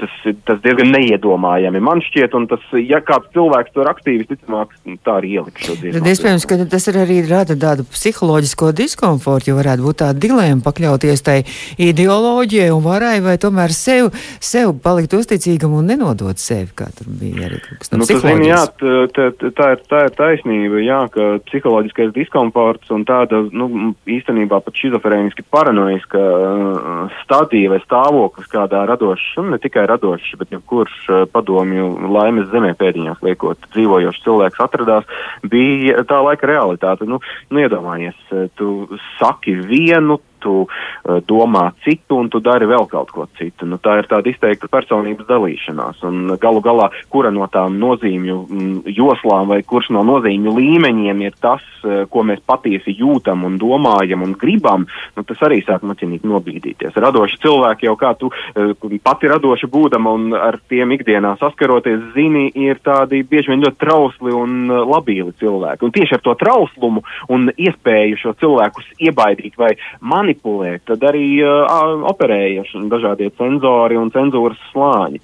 tas, 0.00 0.14
tas 0.48 0.60
diezgan 0.64 0.92
neiedomājami 0.94 1.82
man 1.84 2.02
šķiet, 2.04 2.34
un 2.38 2.46
tas, 2.50 2.64
ja 2.80 3.00
kāds 3.04 3.30
cilvēks 3.34 3.74
to 3.74 3.86
rakstīs, 3.86 4.22
visticamāk, 4.22 4.74
tā 5.06 5.18
arī 5.20 5.34
ieliks 5.38 5.66
šo 5.66 5.76
dziesmu. 5.78 5.98
Tad 5.98 6.10
iespējams, 6.12 6.46
ka 6.48 6.58
tas 6.74 6.88
arī 6.92 7.18
rada 7.28 7.56
tādu 7.58 7.86
psiholoģisko 7.88 8.72
diskomfortu, 8.78 9.52
jo 9.52 9.58
varētu 9.58 9.86
būt 9.86 10.00
tāda 10.04 10.22
dilēma 10.24 10.64
pakļauties 10.64 11.24
tai 11.26 11.38
ideoloģijai 11.82 12.70
un 12.74 12.84
varai, 12.84 13.16
vai 13.24 13.36
tomēr 13.40 13.74
sev, 13.74 14.10
sev 14.40 14.74
palikt 14.84 15.16
uzticīgam 15.18 15.74
un 15.78 15.90
nenodot 15.92 16.40
sevi, 16.40 16.70
kā 16.78 16.88
tur 16.96 17.10
bija 17.20 17.48
arī 17.48 17.60
kaut 17.64 17.82
kas 17.82 17.92
no 17.92 18.02
nu, 18.02 18.08
zini, 18.08 18.48
jā, 18.50 18.62
tā, 18.78 18.94
tā, 19.14 19.28
tā, 19.58 19.70
ir, 19.74 19.84
tā 19.90 20.04
ir 20.06 20.14
taisnība, 20.18 20.82
jā, 20.84 21.00
ka 21.14 21.28
psiholoģiskais 21.48 22.14
diskomforts 22.16 22.94
un 22.94 23.04
tāda, 23.08 23.42
nu, 23.52 23.92
īstenībā 24.08 24.60
pat 24.64 24.78
šizofrēniski 24.78 25.46
paranoiska 25.52 26.22
uh, 26.22 27.18
stadija 27.24 27.74
vai 27.74 27.80
stāvoklis 27.84 28.50
kādā 28.52 28.84
radošs, 28.88 29.34
un 29.42 29.52
ne 29.54 29.60
tikai 29.62 29.87
radošs, 29.88 30.36
bet 30.40 30.52
jebkurš 30.54 30.96
uh, 31.08 31.24
padomju 31.32 31.90
laimes 32.14 32.48
zemē 32.52 32.74
pēdiņās 32.78 33.22
liekot 33.26 33.68
dzīvojošs 33.74 34.24
cilvēks 34.26 34.64
atradās, 34.64 35.08
bija 35.42 36.04
tā 36.08 36.20
laika 36.24 36.48
realitāte. 36.50 37.08
Nu, 37.08 37.20
nu 37.50 37.62
iedomājies, 37.64 38.18
tu 38.58 38.88
saki 39.18 39.56
vienu, 39.68 40.20
tu 40.42 40.54
uh, 40.64 41.18
domā 41.28 41.68
citu 41.84 42.18
un 42.22 42.30
tu 42.32 42.40
dari 42.44 42.68
vēl 42.68 42.86
kaut 42.90 43.12
ko 43.14 43.26
citu. 43.38 43.66
Nu, 43.68 43.78
tā 43.82 43.98
ir 44.00 44.08
tāda 44.10 44.30
izteikta 44.30 44.70
personības 44.70 45.28
dalīšanās. 45.28 46.02
Un 46.08 46.34
galu 46.40 46.62
galā, 46.64 46.88
kura 47.12 47.32
no 47.34 47.46
tām 47.52 47.78
nozīmju 47.80 48.38
mm, 48.46 48.76
joslām 48.96 49.52
vai 49.52 49.60
kurš 49.66 49.90
no 49.96 50.04
nozīmju 50.06 50.54
līmeņiem 50.58 51.24
ir 51.26 51.36
tas, 51.40 51.64
uh, 51.84 52.04
ko 52.10 52.24
mēs 52.28 52.42
patiesi 52.46 52.94
jūtam 52.98 53.44
un 53.48 53.58
domājam 53.60 54.24
un 54.26 54.34
gribam, 54.38 54.86
nu, 55.16 55.26
tas 55.28 55.42
arī 55.46 55.60
sāk 55.66 55.86
maķinīgi 55.86 56.28
nobīdīties. 56.28 56.96
Radoši 56.98 57.40
cilvēki 57.44 57.88
jau 57.88 57.96
kā 58.00 58.14
tu 58.18 58.30
uh, 58.32 58.98
pati 59.04 59.30
radoši 59.30 59.70
būdama 59.70 60.14
un 60.18 60.32
ar 60.38 60.60
tiem 60.70 60.94
ikdienā 60.96 61.36
saskaroties, 61.40 62.10
zini, 62.16 62.48
ir 62.58 62.80
tādi 62.84 63.22
bieži 63.26 63.52
vien 63.52 63.64
ļoti 63.66 63.80
trausli 63.82 64.34
un 64.34 64.58
uh, 64.70 64.84
labīli 64.88 65.34
cilvēki. 65.40 65.84
Un 65.84 65.94
tieši 65.94 66.18
ar 66.18 66.24
to 66.24 66.34
trauslumu 66.38 67.04
un 67.32 67.48
iespēju 67.56 68.18
šo 68.22 68.34
cilvēkus 68.40 68.88
iebaidīt 69.08 69.58
vai 69.58 69.74
man 70.00 70.27
manipulēt, 70.28 70.84
tad 70.86 71.02
arī 71.08 71.40
uh, 71.42 72.04
operēja 72.08 72.64
dažādie 72.88 73.30
cenzori 73.36 73.96
un 73.96 74.10
cenzūras 74.10 74.58
slāņi. 74.72 75.20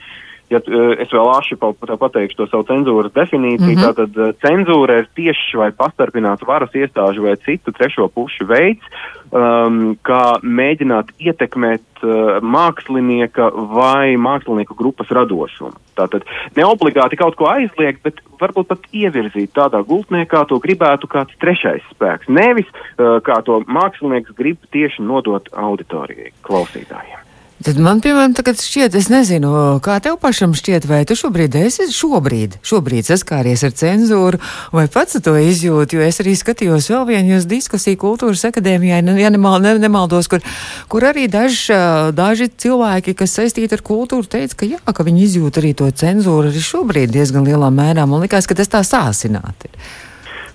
Ja 0.52 0.60
uh, 0.60 0.92
es 1.00 1.12
vēl 1.12 1.30
aši 1.38 1.56
pateikšu 1.56 2.36
to 2.36 2.46
savu 2.50 2.66
cenzūras 2.68 3.14
definīciju, 3.16 3.64
mm 3.64 3.80
-hmm. 3.80 3.86
tātad 3.88 4.18
uh, 4.20 4.34
cenzūra 4.44 4.98
ir 5.00 5.08
tieši 5.16 5.56
vai 5.56 5.70
pastarpināts 5.72 6.46
varas 6.46 6.74
iestāžu 6.76 7.24
vai 7.24 7.36
citu 7.36 7.72
trešo 7.72 8.08
pušu 8.08 8.46
veids, 8.46 8.84
um, 9.32 9.96
kā 10.04 10.36
mēģināt 10.42 11.14
ietekmēt 11.18 12.04
uh, 12.04 12.38
mākslinieka 12.44 13.50
vai 13.72 14.16
mākslinieku 14.20 14.76
grupas 14.76 15.08
radošumu. 15.08 15.74
Tātad 15.96 16.28
ne 16.56 16.64
obligāti 16.68 17.16
kaut 17.16 17.36
ko 17.40 17.48
aizliegt, 17.48 18.02
bet 18.04 18.20
varbūt 18.40 18.68
pat 18.68 18.86
ievirzīt 18.92 19.54
tādā 19.56 19.80
gultnē, 19.86 20.26
kā 20.28 20.44
to 20.44 20.60
gribētu 20.60 21.08
kāds 21.08 21.34
trešais 21.40 21.82
spēks. 21.94 22.28
Nevis 22.28 22.68
uh, 22.68 23.20
kā 23.24 23.40
to 23.42 23.62
mākslinieks 23.64 24.36
grib 24.36 24.58
tieši 24.70 25.02
nodot 25.02 25.48
auditorijai, 25.52 26.34
klausītājiem. 26.42 27.23
Tad 27.64 27.78
man, 27.80 28.02
piemēram, 28.04 28.34
tagad 28.36 28.58
šķiet, 28.60 28.92
es 28.98 29.06
nezinu, 29.08 29.48
kā 29.80 29.94
tev 30.04 30.18
pašam 30.20 30.52
šķiet, 30.52 30.84
vai 30.84 30.98
tu 31.08 31.14
šobrīd 31.16 31.54
esi 31.62 31.86
šobrīd, 31.96 32.58
šobrīd 32.60 33.08
saskāries 33.08 33.64
ar 33.64 33.72
cenzūru, 33.72 34.36
vai 34.76 34.84
pats 34.92 35.16
to 35.24 35.32
izjūti, 35.40 35.96
jo 35.96 36.04
es 36.04 36.20
arī 36.20 36.34
skatījos 36.36 36.90
vēl 36.92 37.06
vienu 37.08 37.32
jūs 37.32 37.48
diskusiju 37.48 38.02
kultūras 38.04 38.44
akadēmijā, 38.50 39.00
ja 39.16 39.32
nemal, 39.32 39.56
ne, 39.64 39.78
nemaldos, 39.80 40.28
kur, 40.28 40.44
kur 40.92 41.08
arī 41.08 41.24
daži, 41.32 41.72
daži 42.12 42.52
cilvēki, 42.52 43.16
kas 43.16 43.38
saistīti 43.40 43.78
ar 43.78 43.86
kultūru, 43.88 44.28
teica, 44.28 44.60
ka 44.60 44.68
jā, 44.68 44.84
ka 44.84 45.08
viņi 45.08 45.24
izjūt 45.30 45.62
arī 45.62 45.72
to 45.80 45.88
cenzūru 45.88 46.52
arī 46.52 46.68
šobrīd 46.68 47.16
diezgan 47.16 47.48
lielā 47.48 47.72
mērā. 47.72 48.04
Man 48.04 48.26
likās, 48.26 48.44
ka 48.44 48.60
tas 48.60 48.68
tā 48.68 48.84
sāsināti 48.84 49.72
ir. 49.72 49.94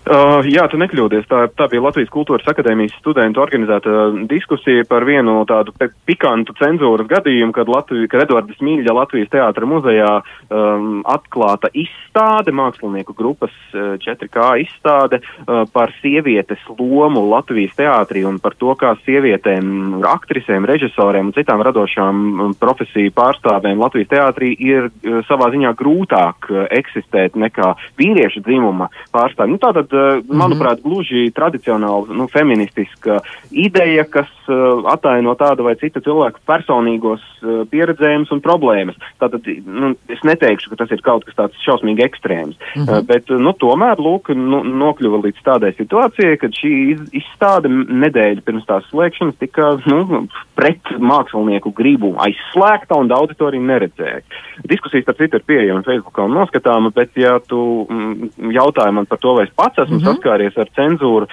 Uh, 0.10 0.42
jā, 0.50 0.64
tu 0.66 0.78
nekļūdies. 0.82 1.28
Tā, 1.30 1.44
tā 1.54 1.68
bija 1.70 1.84
Latvijas 1.84 2.10
Kultūras 2.10 2.48
Akadēmijas 2.50 2.96
studentu 2.98 3.44
organizēta 3.44 4.08
diskusija 4.26 4.82
par 4.90 5.04
vienu 5.06 5.44
tādu 5.46 5.70
pikantu 6.10 6.56
cenzūras 6.58 7.06
gadījumu, 7.12 7.54
kad, 7.54 7.70
Latvija, 7.70 8.08
kad 8.10 8.24
Edvards 8.24 8.58
Mīļa 8.66 8.96
Latvijas 8.98 9.30
teātra 9.30 9.70
muzejā 9.70 10.08
um, 10.18 11.04
atklāta 11.06 11.70
izstāde, 11.78 12.50
mākslinieku 12.58 13.14
grupas 13.14 13.54
4K 13.70 14.40
uh, 14.48 14.56
izstāde 14.64 15.20
uh, 15.22 15.68
par 15.70 15.94
sievietes 16.00 16.66
lomu 16.74 17.28
Latvijas 17.30 17.78
teātrī 17.78 18.26
un 18.26 18.42
par 18.42 18.58
to, 18.58 18.74
kā 18.82 18.96
sievietēm, 19.06 20.02
aktrisēm, 20.10 20.66
režisoriem 20.74 21.30
un 21.30 21.38
citām 21.38 21.62
radošām 21.70 22.26
um, 22.48 22.58
profesiju 22.58 23.14
pārstāvēm 23.14 23.86
Latvijas 23.86 24.10
teātrī 24.16 24.56
ir 24.58 24.90
uh, 24.90 25.22
savā 25.30 25.54
ziņā 25.54 25.78
grūtāk 25.78 26.50
uh, 26.50 26.66
eksistēt 26.82 27.38
nekā 27.38 27.76
vīriešu 28.02 28.42
dzimuma 28.50 28.90
pārstāvji. 29.14 29.54
Nu, 29.54 29.62
tātad. 29.62 29.99
Manuprāt, 30.26 30.82
gluži 30.84 31.30
tradicionāla, 31.36 32.14
nu, 32.16 32.28
feministiska 32.32 33.20
ideja, 33.52 34.06
kas 34.10 34.30
uh, 34.50 34.86
ataino 34.92 35.36
tādu 35.40 35.66
vai 35.68 35.76
citu 35.80 36.02
cilvēku 36.06 36.44
personīgos 36.50 37.24
uh, 37.42 37.62
pieredzējumus 37.72 38.34
un 38.36 38.44
problēmas. 38.46 39.00
Tātad, 39.22 39.48
nu, 39.66 39.94
es 40.12 40.22
neteikšu, 40.28 40.72
ka 40.72 40.82
tas 40.84 40.94
ir 40.96 41.04
kaut 41.06 41.26
kas 41.28 41.38
tāds 41.38 41.66
šausmīgi 41.66 42.06
ekstrēms, 42.06 42.58
mm 42.60 42.86
-hmm. 42.86 43.08
bet, 43.10 43.30
nu, 43.30 43.54
tomēr, 43.54 44.00
lūk, 44.00 44.32
nu, 44.36 44.62
nokļuva 44.64 45.24
līdz 45.26 45.44
tādai 45.46 45.74
situācijai, 45.78 46.38
kad 46.42 46.56
šī 46.56 46.74
iz, 46.94 47.02
izstāde 47.24 47.72
nedēļa 47.72 48.46
pirms 48.46 48.68
tās 48.70 48.86
slēgšanas 48.92 49.40
tika, 49.40 49.72
nu, 49.90 50.26
pret 50.56 50.94
mākslinieku 51.00 51.74
gribu 51.76 52.14
aizslēgta 52.22 53.00
un 53.00 53.12
auditorija 53.12 53.64
neredzēja. 53.64 54.22
Diskusijas, 54.70 55.06
starp 55.08 55.22
citu, 55.24 55.40
ir 55.40 55.48
pieejama 55.48 55.86
Facebookā 55.86 56.26
un 56.28 56.36
noskatāma, 56.38 56.92
bet, 56.96 57.16
ja 57.20 57.40
tu 57.40 57.86
mm, 57.90 58.52
jautāji 58.54 58.96
man 58.96 59.08
par 59.10 59.22
to, 59.24 59.34
vai 59.38 59.48
es 59.48 59.54
pats 59.56 59.82
esmu 59.84 59.89
mm 59.90 59.98
-hmm. 59.98 60.08
saskāries 60.08 60.58
ar 60.58 60.70
cenzūru. 60.78 61.28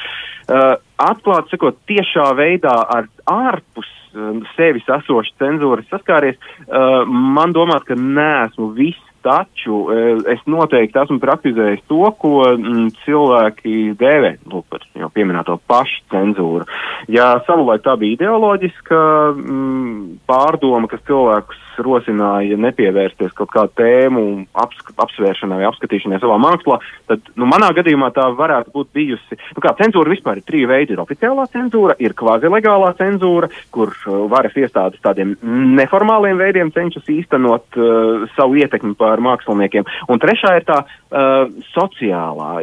Uh, 0.47 0.77
atklāti 0.97 1.51
sakot, 1.51 1.77
tiešā 1.91 2.31
veidā 2.39 2.77
ar 2.97 3.09
ārpus 3.27 3.89
uh, 4.15 4.43
sevis 4.57 4.87
esošu 4.99 5.35
cenzūru 5.41 5.83
saskāries, 5.91 6.37
uh, 6.39 7.03
man 7.07 7.53
domāt, 7.53 7.85
ka 7.85 7.95
neesmu 7.95 8.71
viss 8.77 9.03
taču 9.27 9.81
uh, 9.83 10.23
es 10.31 10.41
noteikti 10.47 10.99
esmu 11.03 11.19
praktizējis 11.19 11.83
to, 11.91 12.03
ko 12.23 12.47
mm, 12.55 12.89
cilvēki 13.05 13.97
dēvē 13.99 14.37
nu, 14.47 14.63
par 14.71 14.87
jau 14.95 15.11
pieminēto 15.11 15.59
pašu 15.67 16.05
cenzūru. 16.15 16.67
Ja 17.09 17.35
savulaik 17.47 17.83
tā 17.83 17.97
bija 17.99 18.15
ideoloģiska 18.21 19.01
mm, 19.35 20.19
pārdoma, 20.31 20.87
kas 20.87 21.03
cilvēkus 21.11 21.66
rosināja 21.83 22.59
nepievērsties 22.61 23.35
kaut 23.37 23.51
kādu 23.53 23.75
tēmu 23.81 24.25
apsk 24.57 24.93
apsvēršanai 25.03 25.61
vai 25.61 25.69
apskatīšanai 25.71 26.21
savā 26.23 26.39
mākslā, 26.43 26.79
tad 27.11 27.31
nu, 27.39 27.49
manā 27.51 27.71
gadījumā 27.77 28.11
tā 28.17 28.29
varētu 28.37 28.73
būt 28.75 28.93
bijusi. 28.97 29.39
Nu, 29.57 29.65
kā 29.65 29.75
cenzūra 29.79 30.13
vispār 30.13 30.41
ir 30.41 30.47
trīs 30.49 30.69
veidi. 30.71 30.97
Ir 30.97 31.03
oficiālā 31.03 31.47
cenzūra, 31.53 31.97
ir 32.03 32.15
kvazilegālā 32.17 32.93
cenzūra, 33.01 33.51
kur 33.75 33.93
uh, 33.95 34.23
varas 34.33 34.57
iestādes 34.59 35.03
tādiem 35.05 35.35
neformāliem 35.43 36.41
veidiem 36.41 36.73
cenšas 36.75 37.09
īstenot 37.13 37.79
uh, 37.81 38.27
savu 38.37 38.59
ietekmi 38.63 38.97
pār 38.99 39.23
māksliniekiem. 39.25 39.87
Un 40.13 40.23
trešā 40.23 40.57
ir 40.61 40.67
tā 40.69 40.81
uh, 40.87 41.47
sociālā, 41.75 42.63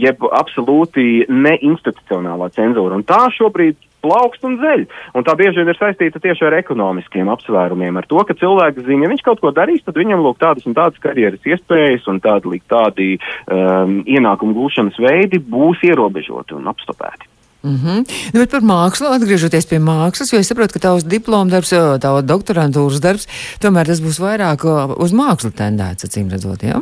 jeb 0.00 0.28
absolūti 0.30 1.24
neinstitucionālā 1.30 2.50
cenzūra. 2.54 2.98
Un 2.98 3.06
tā 3.08 3.24
šobrīd 3.34 3.78
plaukst 4.04 4.46
un 4.46 4.58
zeļ. 4.62 4.86
Un 5.16 5.26
tā 5.26 5.34
bieži 5.40 5.62
vien 5.62 5.72
ir 5.72 5.80
saistīta 5.80 6.22
tieši 6.22 6.48
ar 6.48 6.58
ekonomiskiem 6.60 7.30
apsvērumiem, 7.32 7.98
ar 8.00 8.08
to, 8.10 8.20
ka 8.28 8.36
cilvēks 8.38 8.86
zina, 8.86 9.06
ja 9.06 9.12
viņš 9.12 9.26
kaut 9.26 9.42
ko 9.42 9.52
darīs, 9.56 9.84
tad 9.86 9.98
viņam 10.00 10.24
lūk 10.24 10.40
tādas 10.42 10.68
un 10.68 10.76
tādas 10.76 11.00
karjeras 11.02 11.44
iespējas 11.48 12.08
un 12.12 12.20
tādi, 12.24 12.60
tādi 12.70 13.12
um, 13.18 14.00
ienākumu 14.04 14.56
gūšanas 14.60 15.00
veidi 15.02 15.40
būs 15.40 15.84
ierobežoti 15.88 16.58
un 16.58 16.68
apstopēti. 16.72 17.30
Mm 17.64 17.76
-hmm. 17.76 17.98
nu, 18.34 18.40
bet 18.40 18.50
par 18.50 18.60
mākslu, 18.60 19.08
atgriežoties 19.16 19.66
pie 19.68 19.78
mākslas, 19.80 20.32
jo 20.32 20.38
es 20.38 20.48
saprotu, 20.48 20.74
ka 20.76 20.78
tavs 20.78 21.04
diploma 21.04 21.50
darbs, 21.50 21.72
tavs 22.00 22.26
doktorantūras 22.28 23.00
darbs, 23.00 23.24
tomēr 23.60 23.86
tas 23.86 24.02
būs 24.04 24.20
vairāk 24.20 24.66
uz 25.00 25.12
mākslu 25.16 25.50
tendēts, 25.50 26.04
acīm 26.04 26.28
redzot? 26.28 26.62
Ja? 26.62 26.80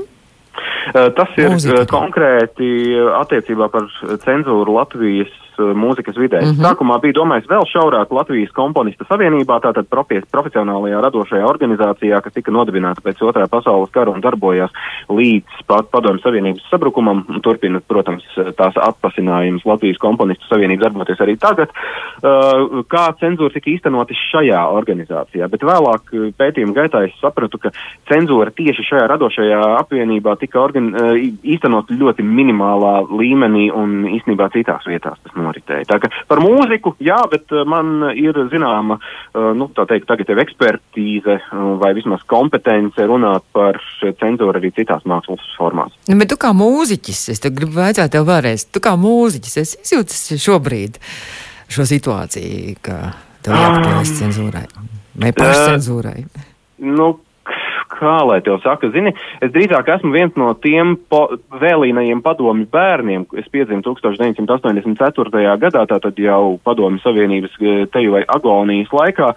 Tas 0.92 1.30
ir 1.38 1.54
Mūzika. 1.54 1.86
konkrēti 1.86 2.98
attiecībā 3.20 3.68
par 3.70 3.86
cenzūru 4.24 4.74
Latvijas 4.74 5.30
mūzikas 5.74 6.16
vidē. 6.18 6.40
Mm 6.42 6.50
-hmm. 6.52 6.64
Sākumā 6.66 7.00
bija 7.00 7.18
domājis 7.20 7.48
vēl 7.50 7.64
šaurāk 7.68 8.10
Latvijas 8.10 8.52
komponistu 8.52 9.04
savienībā, 9.08 9.60
tātad 9.60 9.86
profesionālajā 10.30 11.00
radošajā 11.02 11.44
organizācijā, 11.46 12.20
kas 12.22 12.32
tika 12.32 12.50
nodibināta 12.52 13.00
pēc 13.04 13.22
otrā 13.22 13.48
pasaules 13.50 13.90
kara 13.90 14.10
un 14.10 14.20
darbojās 14.20 14.70
līdz 15.08 15.66
pat 15.66 15.90
padomju 15.90 16.22
savienības 16.22 16.68
sabrukumam. 16.70 17.24
Turpina, 17.42 17.80
protams, 17.88 18.24
tās 18.56 18.74
atpasinājums 18.76 19.64
Latvijas 19.64 19.98
komponistu 19.98 20.46
savienības 20.48 20.82
darboties 20.82 21.20
arī 21.20 21.36
tagad. 21.36 21.68
Uh, 22.22 22.84
kā 22.88 23.12
cenzūra 23.20 23.52
tika 23.52 23.70
īstenoti 23.70 24.14
šajā 24.14 24.62
organizācijā, 24.72 25.48
bet 25.48 25.62
vēlāk 25.62 26.02
uh, 26.12 26.28
pētījuma 26.38 26.72
gaitā 26.72 27.04
es 27.04 27.14
sapratu, 27.20 27.58
ka 27.58 27.70
cenzūra 28.10 28.50
tieši 28.50 28.82
šajā 28.90 29.06
radošajā 29.06 29.60
apvienībā 29.78 30.36
tika 30.40 30.60
organ, 30.60 30.92
īstenot 31.42 31.90
ļoti 31.90 32.22
minimālā 32.22 32.94
līmenī 33.10 33.68
un 33.74 34.06
īstenībā 34.10 34.48
citās 34.54 34.86
vietās 34.88 35.18
tas 35.22 35.36
notika. 35.36 35.51
Noritēja. 35.52 35.86
Tā 35.88 36.10
par 36.28 36.42
mūziku, 36.42 36.94
jā, 37.02 37.20
bet 37.32 37.52
man 37.68 38.08
ir 38.16 38.36
zināma, 38.52 38.98
nu, 39.34 39.68
tā 39.76 39.86
teikt, 39.90 40.08
tagad 40.10 40.32
jau 40.32 40.38
ekspertīze 40.42 41.38
vai 41.82 41.92
vismaz 41.96 42.24
kompetence 42.30 43.06
runāt 43.08 43.44
par 43.54 43.80
cenzūru 44.00 44.56
arī 44.58 44.72
citās 44.76 45.04
mākslas 45.08 45.44
formās. 45.58 45.92
Nu, 46.08 46.18
bet 46.20 46.32
tu 46.32 46.38
kā 46.40 46.54
mūziķis, 46.56 47.24
es 47.34 47.42
te 47.42 47.52
gribu 47.54 47.80
vaicāt 47.80 48.12
tev 48.14 48.26
vēlreiz, 48.30 48.66
tu 48.72 48.82
kā 48.84 48.96
mūziķis, 49.00 49.58
es 49.62 49.76
izjūtas 49.82 50.24
šobrīd 50.42 50.98
šo 51.72 51.86
situāciju, 51.88 52.78
ka 52.84 52.98
tev 53.44 53.58
jāpakļaujas 53.58 54.16
cenzūrai 54.20 54.66
vai 55.22 55.32
pašcenzūrai? 55.36 56.24
Uh, 56.24 56.48
nu, 56.96 57.12
kā 57.92 58.18
lai 58.26 58.40
tev 58.44 58.60
saka, 58.64 58.90
zini, 58.94 59.12
es 59.44 59.52
drīzāk 59.54 59.90
esmu 59.96 60.12
viens 60.14 60.36
no 60.40 60.52
tiem 60.62 60.94
po, 61.10 61.24
vēlīnajiem 61.62 62.22
padomju 62.24 62.68
bērniem. 62.72 63.26
Es 63.38 63.48
piedzimu 63.52 63.84
1984. 63.86 65.44
gadā, 65.62 65.84
tātad 65.90 66.18
jau 66.20 66.56
padomju 66.64 67.02
savienības 67.04 67.58
eh, 67.60 67.84
teju 67.92 68.16
vai 68.16 68.24
agonijas 68.36 68.92
laikā, 68.94 69.32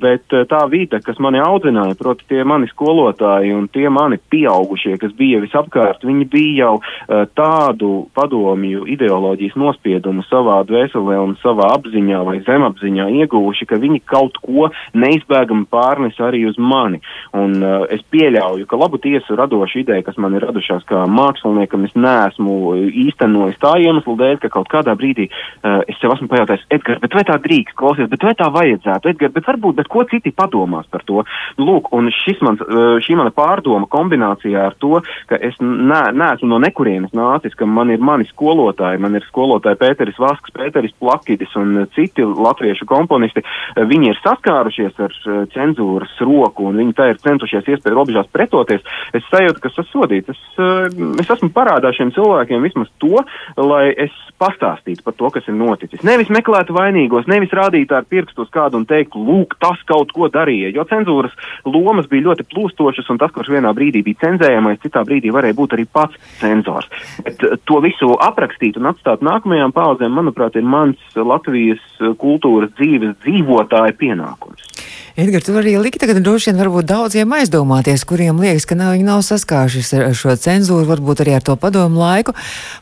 bet 0.00 0.36
eh, 0.36 0.46
tā 0.50 0.62
vide, 0.72 1.02
kas 1.04 1.20
mani 1.22 1.42
audzināja, 1.44 1.98
proti 2.00 2.26
tie 2.30 2.44
mani 2.46 2.70
skolotāji 2.70 3.54
un 3.56 3.68
tie 3.72 3.88
mani 3.92 4.20
pieaugušie, 4.30 4.96
kas 5.00 5.14
bija 5.16 5.42
visapkārt, 5.42 6.04
viņi 6.06 6.26
bija 6.30 6.48
jau 6.60 6.72
uh, 6.80 7.24
tādu 7.36 7.90
padomju 8.16 8.86
ideoloģijas 8.90 9.56
nospiedumu 9.60 10.24
savā 10.28 10.60
dvēselē 10.68 11.18
un 11.22 11.36
savā 11.42 11.70
apziņā 11.76 12.20
vai 12.26 12.38
zemapziņā 12.46 13.08
ieguvuši, 13.22 13.68
ka 13.70 13.78
viņi 13.80 14.02
kaut 14.10 14.38
ko 14.42 14.68
neizbēgami 14.98 15.68
pārnes 15.70 16.18
arī 16.22 16.44
uz 16.50 16.58
mani. 16.60 17.00
Un, 17.36 17.56
uh, 17.62 17.86
es 17.94 18.02
pieļauju, 18.12 18.66
ka 18.70 18.78
labu 18.78 19.00
tiesu 19.02 19.36
radoša 19.38 19.80
ideja, 19.82 20.04
kas 20.06 20.18
man 20.20 20.36
ir 20.36 20.44
radušās 20.46 20.86
kā 20.88 21.04
māksliniekam, 21.10 21.84
es 21.88 21.94
neesmu 21.98 22.56
īstenojis 23.04 23.58
tā 23.62 23.76
iemesla 23.82 24.16
dēļ, 24.20 24.38
ka 24.44 24.52
kaut 24.54 24.70
kādā 24.72 24.94
brīdī 24.98 25.28
uh, 25.30 25.80
es 25.90 25.98
sev 26.00 26.14
esmu 26.14 26.30
pajautājis, 26.30 26.66
Edgars, 26.76 27.00
bet 27.02 27.16
vai 27.16 27.24
tā 27.28 27.36
drīkst 27.42 27.76
klausies, 27.78 28.10
bet 28.12 28.26
vai 28.26 28.34
tā 28.38 28.48
vajadzētu, 28.54 29.12
Edgars, 29.14 29.34
bet 29.36 29.48
varbūt, 29.50 29.78
bet 29.80 29.90
ko 29.92 30.04
citi 30.10 30.32
padomās 30.36 30.88
par 30.90 31.04
to? 31.08 31.24
Lūk, 31.60 31.90
un 31.96 32.10
mans, 32.46 32.64
uh, 32.64 32.96
šī 33.02 33.18
mana 33.18 33.34
pārdoma 33.34 33.88
kombinācijā 33.90 34.66
ar 34.70 34.76
to, 34.82 35.00
ka 35.30 35.38
es 35.40 35.58
ne, 35.62 36.02
neesmu 36.16 36.50
no 36.50 36.60
nekurienes 36.62 37.14
nācis, 37.16 37.56
ka 37.58 37.68
man 37.68 37.92
ir 37.92 38.02
mani 38.02 38.28
skolotāji, 38.30 39.00
man 39.02 39.18
ir 39.18 39.26
skolotāji 39.28 39.80
Pēteris 39.80 40.20
Vasks, 40.20 40.54
Pēteris 40.54 40.94
Plakidis 41.00 41.54
un 41.58 41.84
citi 41.96 42.24
latviešu 42.24 42.86
komponisti, 42.88 43.44
viņi 43.76 44.12
ir 44.12 44.20
saskārušies 44.22 45.00
ar 45.04 45.16
cenzūras 45.54 46.16
roku 46.24 46.68
un 46.70 46.78
viņi 46.80 46.96
tā 46.96 47.10
ir 47.12 47.20
centušies 47.22 47.68
iespēju 47.80 47.96
robežās 47.96 48.28
pretoties, 48.32 48.82
es 49.16 49.24
sajūtu, 49.30 49.60
ka 49.60 49.70
esmu 49.70 49.84
sodīts. 49.90 50.30
Es, 50.30 50.40
eh, 50.58 50.88
es 51.20 51.30
esmu 51.30 51.50
parādā 51.50 51.92
šiem 51.92 52.12
cilvēkiem 52.12 52.62
vismaz 52.62 52.88
to, 52.98 53.24
lai 53.56 53.92
es 53.96 54.10
pastāstītu 54.38 55.02
par 55.04 55.14
to, 55.14 55.30
kas 55.30 55.48
ir 55.48 55.54
noticis. 55.54 56.02
Nevis 56.02 56.28
meklēt 56.28 56.68
vainīgos, 56.68 57.28
nevis 57.28 57.50
rādīt 57.50 57.92
ar 57.92 58.04
pirkstu 58.04 58.42
uz 58.42 58.50
kādu 58.50 58.76
un 58.76 58.86
teikt, 58.86 59.14
lūk, 59.14 59.56
tas 59.60 59.78
kaut 59.86 60.12
ko 60.12 60.28
darīja. 60.28 60.72
Jo 60.74 60.84
cenzūras 60.84 61.32
lomas 61.64 62.06
bija 62.06 62.30
ļoti 62.30 62.46
plūstošas, 62.48 63.10
un 63.10 63.18
tas, 63.18 63.32
kurš 63.32 63.52
vienā 63.52 63.72
brīdī 63.74 64.02
bija 64.04 64.26
cenzējamais, 64.26 64.80
citā 64.80 65.04
brīdī 65.04 65.32
varēja 65.32 65.56
būt 65.56 65.76
arī 65.76 65.86
pats 65.86 66.16
cenzors. 66.40 66.88
Bet 67.24 67.42
eh, 67.42 67.56
to 67.64 67.80
visu 67.80 68.14
aprakstīt 68.20 68.76
un 68.80 68.92
atstāt 68.92 69.24
nākamajām 69.24 69.72
paudzēm, 69.72 70.12
manuprāt, 70.12 70.56
ir 70.56 70.64
mans 70.64 70.98
Latvijas 71.16 71.82
kultūras 72.20 72.72
dzīves 72.78 73.16
dzīvotāja 73.24 73.96
pienākums. 73.96 74.79
Edgars, 75.20 75.44
tu 75.44 75.54
arī 75.58 75.74
liki 75.82 76.00
tagad 76.00 76.20
droši 76.24 76.50
vien 76.50 76.60
varbūt 76.62 76.86
daudziem 76.88 77.32
aizdomāties, 77.36 78.04
kuriem 78.08 78.38
liekas, 78.40 78.66
ka 78.68 78.76
nav, 78.78 78.94
viņi 78.94 79.06
nav 79.08 79.22
saskārušies 79.26 79.90
ar 79.98 80.14
šo 80.16 80.36
cenzūru, 80.40 80.86
varbūt 80.88 81.24
arī 81.24 81.34
ar 81.36 81.44
to 81.44 81.56
padomu 81.60 82.00
laiku. 82.00 82.34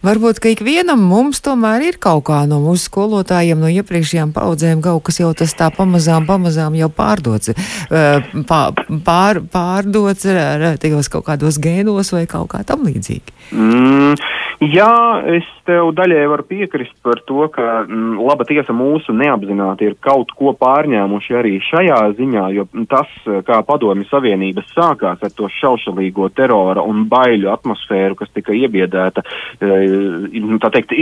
Varbūt, 0.07 0.41
ka 0.45 0.53
ikvienam 0.53 1.03
mums 1.09 1.43
tomēr 1.45 1.87
ir 1.89 1.99
kaut 2.03 2.27
kā 2.29 2.43
no 2.51 2.61
mūsu 2.63 2.91
skolotājiem, 2.91 3.59
no 3.59 3.73
iepriekšējām 3.73 4.35
paudzēm 4.37 4.85
kaut 4.85 5.07
kas 5.09 5.23
jau 5.23 5.33
tas 5.37 5.57
tā 5.59 5.71
pamazām, 5.75 6.29
pamazām 6.29 6.77
jau 6.79 6.91
pārdots, 6.93 7.55
pār, 7.89 8.85
pār, 9.09 9.43
pārdots 9.55 10.29
tajos 10.85 11.11
kaut 11.13 11.27
kādos 11.31 11.59
gēnos 11.63 12.13
vai 12.15 12.27
kaut 12.31 12.53
kā 12.55 12.63
tam 12.69 12.87
līdzīgi. 12.87 13.39
Mm. 13.57 14.15
Jā, 14.59 15.23
es 15.39 15.47
tev 15.69 15.93
daļai 15.95 16.25
varu 16.33 16.43
piekrist 16.49 16.97
par 17.07 17.21
to, 17.29 17.45
ka 17.55 17.85
m, 17.85 17.93
mm, 17.95 18.15
laba 18.27 18.43
tiesa 18.49 18.75
mūsu 18.75 19.15
neapzināti 19.15 19.87
ir 19.87 19.95
kaut 20.03 20.33
ko 20.35 20.51
pārņēmuši 20.59 21.37
arī 21.39 21.53
šajā 21.63 21.99
ziņā, 22.19 22.47
jo 22.57 22.65
tas, 22.91 23.13
kā 23.47 23.61
padomju 23.69 24.09
savienības 24.09 24.73
sākās 24.75 25.23
ar 25.23 25.35
to 25.39 25.47
šaušalīgo 25.61 26.27
terora 26.35 26.83
un 26.83 27.05
baiļu 27.07 27.53
atmosfēru, 27.53 28.17
kas 28.19 28.33
tika 28.35 28.57
iebiedēta, 28.57 29.23
e, 29.63 29.79
nu, 30.43 30.59
tā 30.59 30.73
teikt, 30.75 30.97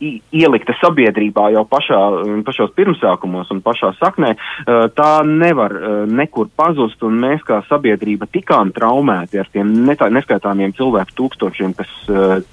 ielikta 0.00 0.76
sabiedrībā 0.82 1.48
jau 1.56 1.64
pašā, 1.72 2.02
pašos 2.44 2.76
pirmsākumos 2.76 3.48
un 3.56 3.64
pašā 3.64 3.94
saknē, 3.96 4.34
e, 4.36 4.76
tā 4.92 5.10
nevar 5.24 5.72
e, 5.72 5.94
nekur 6.20 6.52
pazust, 6.52 7.00
un 7.08 7.16
mēs 7.24 7.48
kā 7.48 7.62
sabiedrība 7.70 8.28
tikām 8.28 8.74
traumēti 8.76 9.40
ar 9.40 9.48
tiem 9.48 9.72
neskaitāmiem 9.88 10.76
cilvēku 10.76 11.16
tūkstošiem, 11.22 11.72
kas 11.80 11.96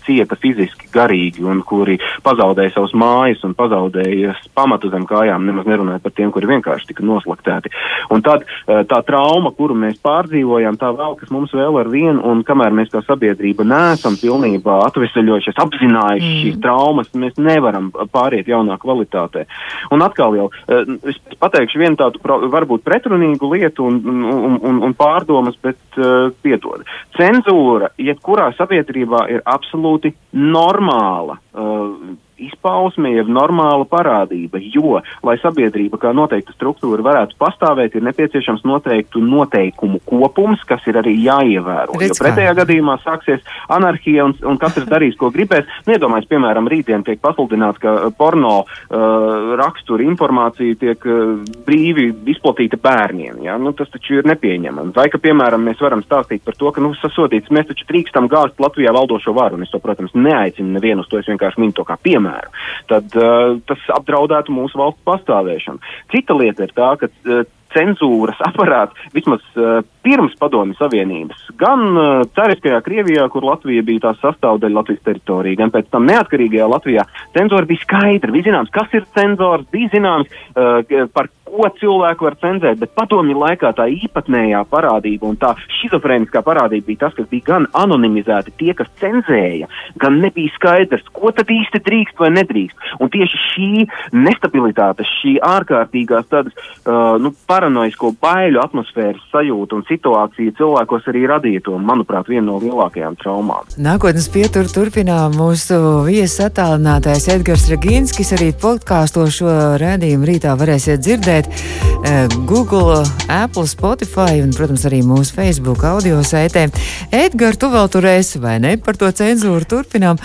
cieta 0.08 0.37
fiziski 0.41 0.89
garīgi 0.93 1.45
un 1.45 1.62
kuri 1.67 1.97
pazaudēja 2.26 2.76
savus 2.76 2.93
mājas 2.97 3.43
un 3.47 3.56
pazaudēja 3.58 4.36
pamatu 4.58 4.91
zem 4.93 5.08
kājām, 5.10 5.45
nemaz 5.47 5.67
nerunājot 5.69 6.06
par 6.06 6.15
tiem, 6.17 6.32
kuri 6.34 6.50
vienkārši 6.54 6.91
tika 6.91 7.06
noslaktēti. 7.06 7.71
Un 8.13 8.23
tad 8.26 8.45
eh, 8.45 8.84
tā 8.89 9.02
trauma, 9.08 9.52
kuru 9.58 9.78
mēs 9.78 10.00
pārdzīvojam, 10.06 10.80
tā 10.82 10.91
vēl, 10.95 11.17
kas 11.19 11.32
mums 11.34 11.54
vēl 11.56 11.80
ar 11.82 11.91
vienu, 11.91 12.21
un 12.28 12.43
kamēr 12.47 12.76
mēs 12.76 12.91
kā 12.93 13.04
sabiedrība 13.06 13.65
neesam 13.67 14.17
pilnībā 14.19 14.80
atvesaļojušies, 14.88 15.60
apzinājuši 15.63 16.30
mm. 16.32 16.39
šīs 16.43 16.62
traumas, 16.63 17.12
mēs 17.17 17.38
nevaram 17.41 17.91
pāriet 18.13 18.50
jaunā 18.50 18.80
kvalitātē. 18.82 19.45
Un 19.93 20.06
atkal 20.06 20.38
jau, 20.39 20.50
eh, 20.69 20.95
es 21.12 21.19
pateikšu 21.41 21.82
vienu 21.82 22.00
tādu 22.00 22.21
varbūt 22.23 22.86
pretrunīgu 22.88 23.52
lietu 23.54 23.88
un, 23.88 24.00
un, 24.08 24.58
un, 24.62 24.82
un 24.88 24.95
pārdomas, 24.97 25.58
bet 25.63 26.00
uh, 26.00 26.30
piedod. 26.43 26.84
Cenzūra, 27.17 27.91
jebkurā 28.02 28.50
sabiedrībā 28.58 29.26
ir 29.34 29.43
absolūti 29.47 30.13
normāla. 30.34 31.38
Uh, 31.54 32.16
izpausme, 32.41 33.12
jeb 33.15 33.30
normāla 33.32 33.86
parādība, 33.89 34.60
jo, 34.62 35.02
lai 35.26 35.36
sabiedrība 35.41 36.00
kā 36.02 36.13
noteikta 36.15 36.54
struktūra 36.56 37.04
varētu 37.06 37.38
pastāvēt, 37.41 37.97
ir 37.97 38.06
nepieciešams 38.08 38.65
noteiktu 38.67 39.21
noteikumu 39.23 40.00
kopums, 40.06 40.63
kas 40.67 40.86
ir 40.89 41.00
arī 41.02 41.15
jāievēro. 41.26 41.97
Redz, 41.97 42.13
jo 42.13 42.19
pretējā 42.21 42.54
kā. 42.54 42.60
gadījumā 42.62 42.97
sāksies 43.04 43.43
anarhija 43.73 44.28
un, 44.28 44.36
un 44.47 44.60
katrs 44.62 44.88
darīs, 44.89 45.17
ko 45.19 45.32
gribēs. 45.34 45.67
Nedomājies, 45.89 46.30
piemēram, 46.30 46.69
rītdien 46.71 47.06
tiek 47.08 47.21
pasludināts, 47.23 47.82
ka 47.82 47.95
uh, 47.97 48.13
porno 48.17 48.54
uh, 48.63 49.56
rakstura 49.60 50.06
informācija 50.06 50.78
tiek 50.80 51.08
uh, 51.10 51.36
brīvi 51.67 52.10
izplatīta 52.34 52.80
bērniem. 52.82 53.41
Ja? 53.47 53.58
Nu, 53.62 53.73
tas 53.78 53.91
taču 53.93 54.19
ir 54.19 54.30
nepieņemami. 54.30 54.93
Vai, 54.95 55.08
ka, 55.13 55.21
piemēram, 55.21 55.65
mēs 55.67 55.82
varam 55.84 56.04
stāstīt 56.06 56.45
par 56.45 56.58
to, 56.60 56.71
ka, 56.76 56.84
nu, 56.84 56.93
sasodīts, 57.02 57.54
mēs 57.54 57.69
taču 57.71 57.88
drīkstam 57.89 58.30
gāzt 58.32 58.62
Latvijā 58.62 58.93
valdošo 58.95 59.34
varu, 59.38 59.58
un 59.58 59.65
es 59.65 59.73
to, 59.73 59.82
protams, 59.84 60.15
neaicinu 60.17 60.78
nevienu 60.78 61.04
uz 61.04 61.12
to, 61.12 61.21
es 61.21 61.30
vienkārši 61.30 61.63
minu 61.63 61.76
to 61.78 61.88
kā 61.88 61.97
piemēru 62.02 62.27
piemēru, 62.28 62.56
tad 62.92 63.20
uh, 63.20 63.60
tas 63.68 63.92
apdraudētu 63.98 64.56
mūsu 64.56 64.80
valsts 64.80 65.06
pastāvēšanu. 65.08 65.80
Cita 66.13 66.36
lieta 66.38 66.68
ir 66.68 66.74
tā, 66.76 66.96
ka 67.00 67.10
uh, 67.10 67.46
cenzūras 67.76 68.40
aparāts 68.48 68.96
vismaz 69.16 69.44
uh, 69.60 69.82
pirms 70.06 70.36
Padomju 70.40 70.78
Savienības, 70.80 71.50
gan 71.60 71.84
uh, 71.94 72.24
cariskajā 72.38 72.80
Krievijā, 72.86 73.28
kur 73.32 73.46
Latvija 73.48 73.84
bija 73.88 74.08
tās 74.08 74.22
sastāvdaļa 74.24 74.80
Latvijas 74.80 75.04
teritorija, 75.08 75.62
gan 75.63 75.74
pēc 75.74 75.90
tam 75.92 76.08
neatkarīgajā 76.10 76.70
Latvijā, 76.72 77.08
cenzūra 77.36 77.68
bija 77.70 77.84
skaidra. 77.84 78.34
Bija 78.36 78.52
zināms, 78.52 78.72
kas 78.74 78.96
ir 78.98 79.08
cenzors, 79.18 79.68
bija 79.74 79.92
zināms, 79.96 80.32
uh, 80.56 81.08
par 81.13 81.32
ko 81.48 81.70
cilvēku 81.80 82.28
var 82.28 82.38
cenzēt, 82.42 82.80
bet 82.82 82.94
padomju 82.98 83.38
laikā 83.40 83.72
tā 83.78 83.88
īpatnējā 83.92 84.64
parādība 84.72 85.30
un 85.30 85.38
tā 85.40 85.54
šizofrēniskā 85.80 86.44
parādība 86.46 86.92
bija 86.92 87.06
tas, 87.06 87.16
kas 87.18 87.30
bija 87.32 87.48
gan 87.52 87.68
anonimizēti 87.78 88.54
tie, 88.60 88.74
kas 88.78 88.90
cenzēja, 89.02 89.70
gan 90.02 90.20
nebija 90.24 90.54
skaidrs, 90.56 91.06
ko 91.16 91.32
tad 91.36 91.50
īsti 91.54 91.82
drīkst 91.86 92.20
vai 92.22 92.32
nedrīkst. 92.36 92.92
Un 93.02 93.12
tieši 93.14 93.42
šī 93.44 93.70
nestabilitāte, 94.16 95.06
šī 95.18 95.38
ārkārtīgās 95.46 96.30
tādas 96.32 96.56
uh, 96.58 97.16
nu, 97.22 97.34
paranoisko 97.50 98.14
baiļu 98.22 98.62
atmosfēras 98.64 99.24
sajūta 99.34 99.80
un 99.80 99.86
situācija 99.90 100.56
cilvēkos 100.60 101.10
arī 101.12 101.26
radīja 101.32 101.66
to, 101.68 101.78
manuprāt, 101.80 102.30
vienu 102.32 102.48
no 102.52 102.60
lielākajām 102.64 103.18
traumām. 103.22 103.68
Nākotnes 103.82 104.30
pietur 104.34 104.70
turpinām 104.72 105.36
mūsu 105.38 105.80
viesis 106.08 106.40
attālinātais 106.48 107.28
Edgars 107.34 107.68
Ragīnskis, 107.72 108.34
arī 108.38 108.52
podkāsto 108.58 109.26
šo 109.32 109.54
rēdījumu 109.82 110.28
rītā 110.32 110.56
varēsiet 110.60 111.04
dzirdēt 111.04 111.37
meklēt 111.38 111.47
uh, 111.50 112.45
Google, 112.45 113.04
Apple, 113.28 113.67
Spotify 113.67 114.41
un, 114.41 114.52
protams, 114.56 114.86
arī 114.88 115.02
mūsu 115.06 115.36
Facebook 115.36 115.84
audio 115.86 116.21
saitē. 116.23 116.67
Edgars, 117.12 117.58
tu 117.58 117.69
vēl 117.69 117.89
tur 117.91 118.06
esi, 118.06 118.39
vai 118.39 118.58
ne? 118.60 118.78
Par 118.78 118.97
to 118.97 119.10
cenzūru 119.12 119.67
turpinām. 119.67 120.19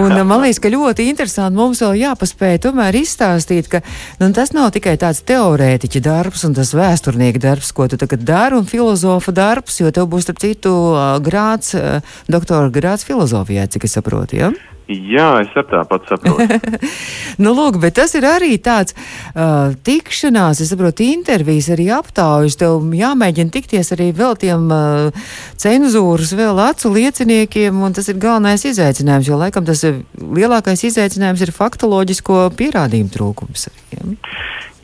Un 0.00 0.12
uh, 0.12 0.24
man 0.24 0.44
liekas, 0.44 0.60
ka 0.62 0.72
ļoti 0.72 1.08
interesanti 1.10 1.58
mums 1.58 1.82
vēl 1.84 1.98
jāpaspēj 2.04 2.60
tomēr 2.64 3.00
izstāstīt, 3.00 3.70
ka 3.70 3.82
nu, 4.20 4.30
tas 4.32 4.54
nav 4.56 4.72
tikai 4.74 4.96
tāds 5.00 5.24
teorētiķa 5.26 6.04
darbs 6.04 6.44
un 6.48 6.54
tas 6.56 6.74
vēsturnieka 6.76 7.42
darbs, 7.42 7.72
ko 7.74 7.88
tu 7.88 8.00
tagad 8.00 8.24
dari, 8.24 8.58
un 8.58 8.68
filozofa 8.68 9.34
darbs, 9.34 9.80
jo 9.82 9.92
tev 9.94 10.08
būs, 10.12 10.28
starp 10.28 10.42
citu, 10.44 10.74
uh, 10.94 11.16
grāts, 11.24 11.74
doktora 12.30 12.70
grāts 12.72 13.06
filozofijā, 13.06 13.68
cik 13.70 13.88
es 13.88 13.98
saprotu, 13.98 14.40
ja? 14.40 14.54
Jā, 14.84 15.28
es 15.40 15.52
ar 15.56 15.64
tāpat 15.70 16.10
saprotu. 16.10 16.58
nu, 17.44 17.54
lūk, 17.56 17.78
bet 17.80 17.96
tas 17.96 18.12
ir 18.18 18.26
arī 18.28 18.58
tāds 18.60 18.92
uh, 18.92 19.72
tikšanās, 19.86 20.60
es 20.60 20.72
saprotu, 20.74 21.06
intervijas, 21.08 21.70
arī 21.72 21.88
aptaujas. 21.96 22.58
Tev 22.60 22.84
jāmēģina 22.92 23.54
tikties 23.54 23.94
arī 23.96 24.10
vēl 24.16 24.36
tiem 24.42 24.68
uh, 24.74 25.30
cenzūras, 25.60 26.34
vēl 26.36 26.60
acu 26.66 26.92
lieciniekiem, 26.98 27.80
un 27.80 27.96
tas 27.96 28.12
ir 28.12 28.20
galvenais 28.20 28.66
izaicinājums, 28.68 29.30
jo 29.32 29.40
laikam 29.40 29.64
tas 29.64 29.86
lielākais 30.20 30.84
izaicinājums 30.90 31.46
ir 31.46 31.54
faktoloģisko 31.56 32.44
pierādījumu 32.60 33.14
trūkums. 33.16 33.70
Ja? 33.96 34.04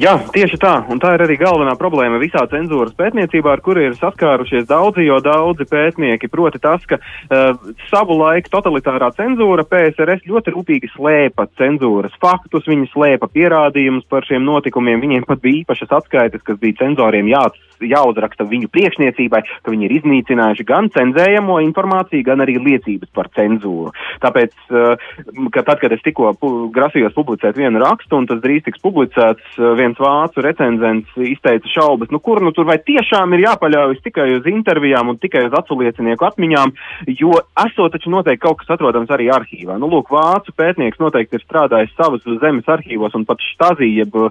Jā, 0.01 0.15
tieši 0.33 0.57
tā, 0.57 0.71
un 0.89 0.97
tā 0.97 1.11
ir 1.13 1.27
arī 1.27 1.35
galvenā 1.37 1.75
problēma 1.77 2.17
visā 2.23 2.41
cenzūras 2.49 2.95
pētniecībā, 2.97 3.51
ar 3.53 3.61
kuru 3.61 3.83
ir 3.85 3.97
saskārušies 3.99 4.65
daudzi, 4.71 5.05
jo 5.05 5.19
daudzi 5.21 5.67
pētnieki, 5.69 6.31
proti 6.33 6.57
tas, 6.63 6.87
ka 6.89 6.97
uh, 6.97 7.59
savu 7.91 8.17
laiku 8.17 8.49
totalitārā 8.55 9.11
cenzūra 9.19 9.67
PSRS 9.69 10.25
ļoti 10.31 10.55
rūpīgi 10.55 10.89
slēpa 10.95 11.51
cenzūras 11.61 12.17
faktus, 12.23 12.65
viņi 12.71 12.89
slēpa 12.95 13.29
pierādījumus 13.29 14.09
par 14.09 14.25
šiem 14.25 14.47
notikumiem, 14.49 15.05
viņiem 15.05 15.29
pat 15.29 15.45
bija 15.45 15.67
īpašas 15.67 15.93
atskaites, 16.01 16.47
kas 16.49 16.57
bija 16.65 16.81
cenzoriem 16.81 17.29
jā, 17.29 17.45
jāuzraksta 17.81 18.47
viņu 18.49 18.71
priekšniecībai, 18.73 19.43
ka 19.65 19.73
viņi 19.73 19.89
ir 19.89 19.97
iznīcinājuši 20.01 20.67
gan 20.69 20.91
cenzējamo 20.95 21.61
informāciju, 21.67 22.27
gan 22.27 22.45
arī 22.45 22.59
liecības 22.61 23.11
par 23.17 23.31
cenzūru. 23.37 23.93
Tāpēc, 24.23 24.55
uh, 24.73 25.11
ka 25.55 25.65
tad, 25.67 25.81
kad 25.83 25.95
es 25.97 26.05
tikko 26.05 26.33
pu 26.41 26.53
grasījos 26.75 27.17
publicēt 27.17 27.59
vienu 27.59 27.83
rakstu, 27.83 28.19
un 28.21 28.29
tas 28.31 28.43
drīz 28.43 28.67
tiks 28.67 28.83
publicēts, 28.85 29.57
uh, 29.59 29.73
viens 29.79 29.99
vācu 30.01 30.45
recenzents 30.45 31.21
izteica 31.31 31.71
šaubas, 31.71 32.13
nu 32.15 32.21
kur 32.23 32.43
nu 32.45 32.53
tur 32.57 32.69
vai 32.69 32.79
tiešām 32.83 33.35
ir 33.37 33.47
jāpaļaujas 33.47 34.03
tikai 34.05 34.29
uz 34.39 34.49
intervijām 34.51 35.13
un 35.13 35.21
tikai 35.21 35.47
uz 35.49 35.57
aculiecinieku 35.57 36.27
atmiņām, 36.29 36.75
jo 37.21 37.35
esot 37.65 37.95
taču 37.95 38.13
noteikti 38.13 38.45
kaut 38.45 38.61
kas 38.63 38.75
atrodams 38.77 39.11
arī 39.15 39.29
arhīvā. 39.33 39.77
Nu, 39.81 39.89
lūk, 39.91 40.13
vācu 40.15 40.55
pētnieks 40.57 41.01
noteikti 41.03 41.39
ir 41.39 41.45
strādājis 41.45 41.95
savas 41.99 42.25
zemes 42.43 42.69
arhīvos 42.71 43.17
un 43.19 43.27
pat 43.29 43.43
štazī, 43.53 43.91
jeb 44.01 44.17
uh, 44.19 44.31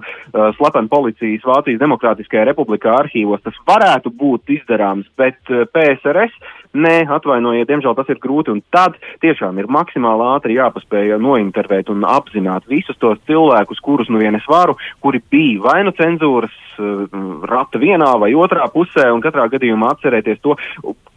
slepeni 0.58 0.90
policijas 0.90 1.46
Vācijas 1.46 1.80
Demokrātiskajā 1.82 2.46
republikā 2.50 2.96
arhīvos. 3.02 3.39
Tas 3.44 3.60
varētu 3.68 4.12
būt 4.22 4.54
izdarāms, 4.58 5.08
bet 5.20 5.40
uh, 5.52 5.66
PSRS 5.74 6.36
Nē, 6.70 7.02
atvainojiet, 7.10 7.66
diemžēl 7.66 7.96
tas 7.98 8.10
ir 8.12 8.20
grūti, 8.22 8.52
un 8.54 8.60
tad 8.70 8.94
tiešām 9.24 9.56
ir 9.58 9.66
maksimāli 9.74 10.26
ātri 10.36 10.54
jāpaspēj 10.54 11.16
nointervēt 11.18 11.90
un 11.90 12.04
apzināt 12.06 12.68
visus 12.70 12.98
tos 13.02 13.18
cilvēkus, 13.26 13.80
kurus 13.82 14.10
nu 14.12 14.20
vien 14.22 14.38
es 14.38 14.46
varu, 14.46 14.76
kuri 15.02 15.18
bija 15.34 15.64
vai 15.64 15.80
nu 15.82 15.90
cenzūras 15.98 16.54
uh, 16.78 17.08
rata 17.50 17.80
vienā 17.82 18.12
vai 18.22 18.30
otrā 18.38 18.70
pusē, 18.70 19.08
un 19.10 19.22
katrā 19.24 19.48
gadījumā 19.50 19.96
atcerēties 19.96 20.38
to, 20.46 20.54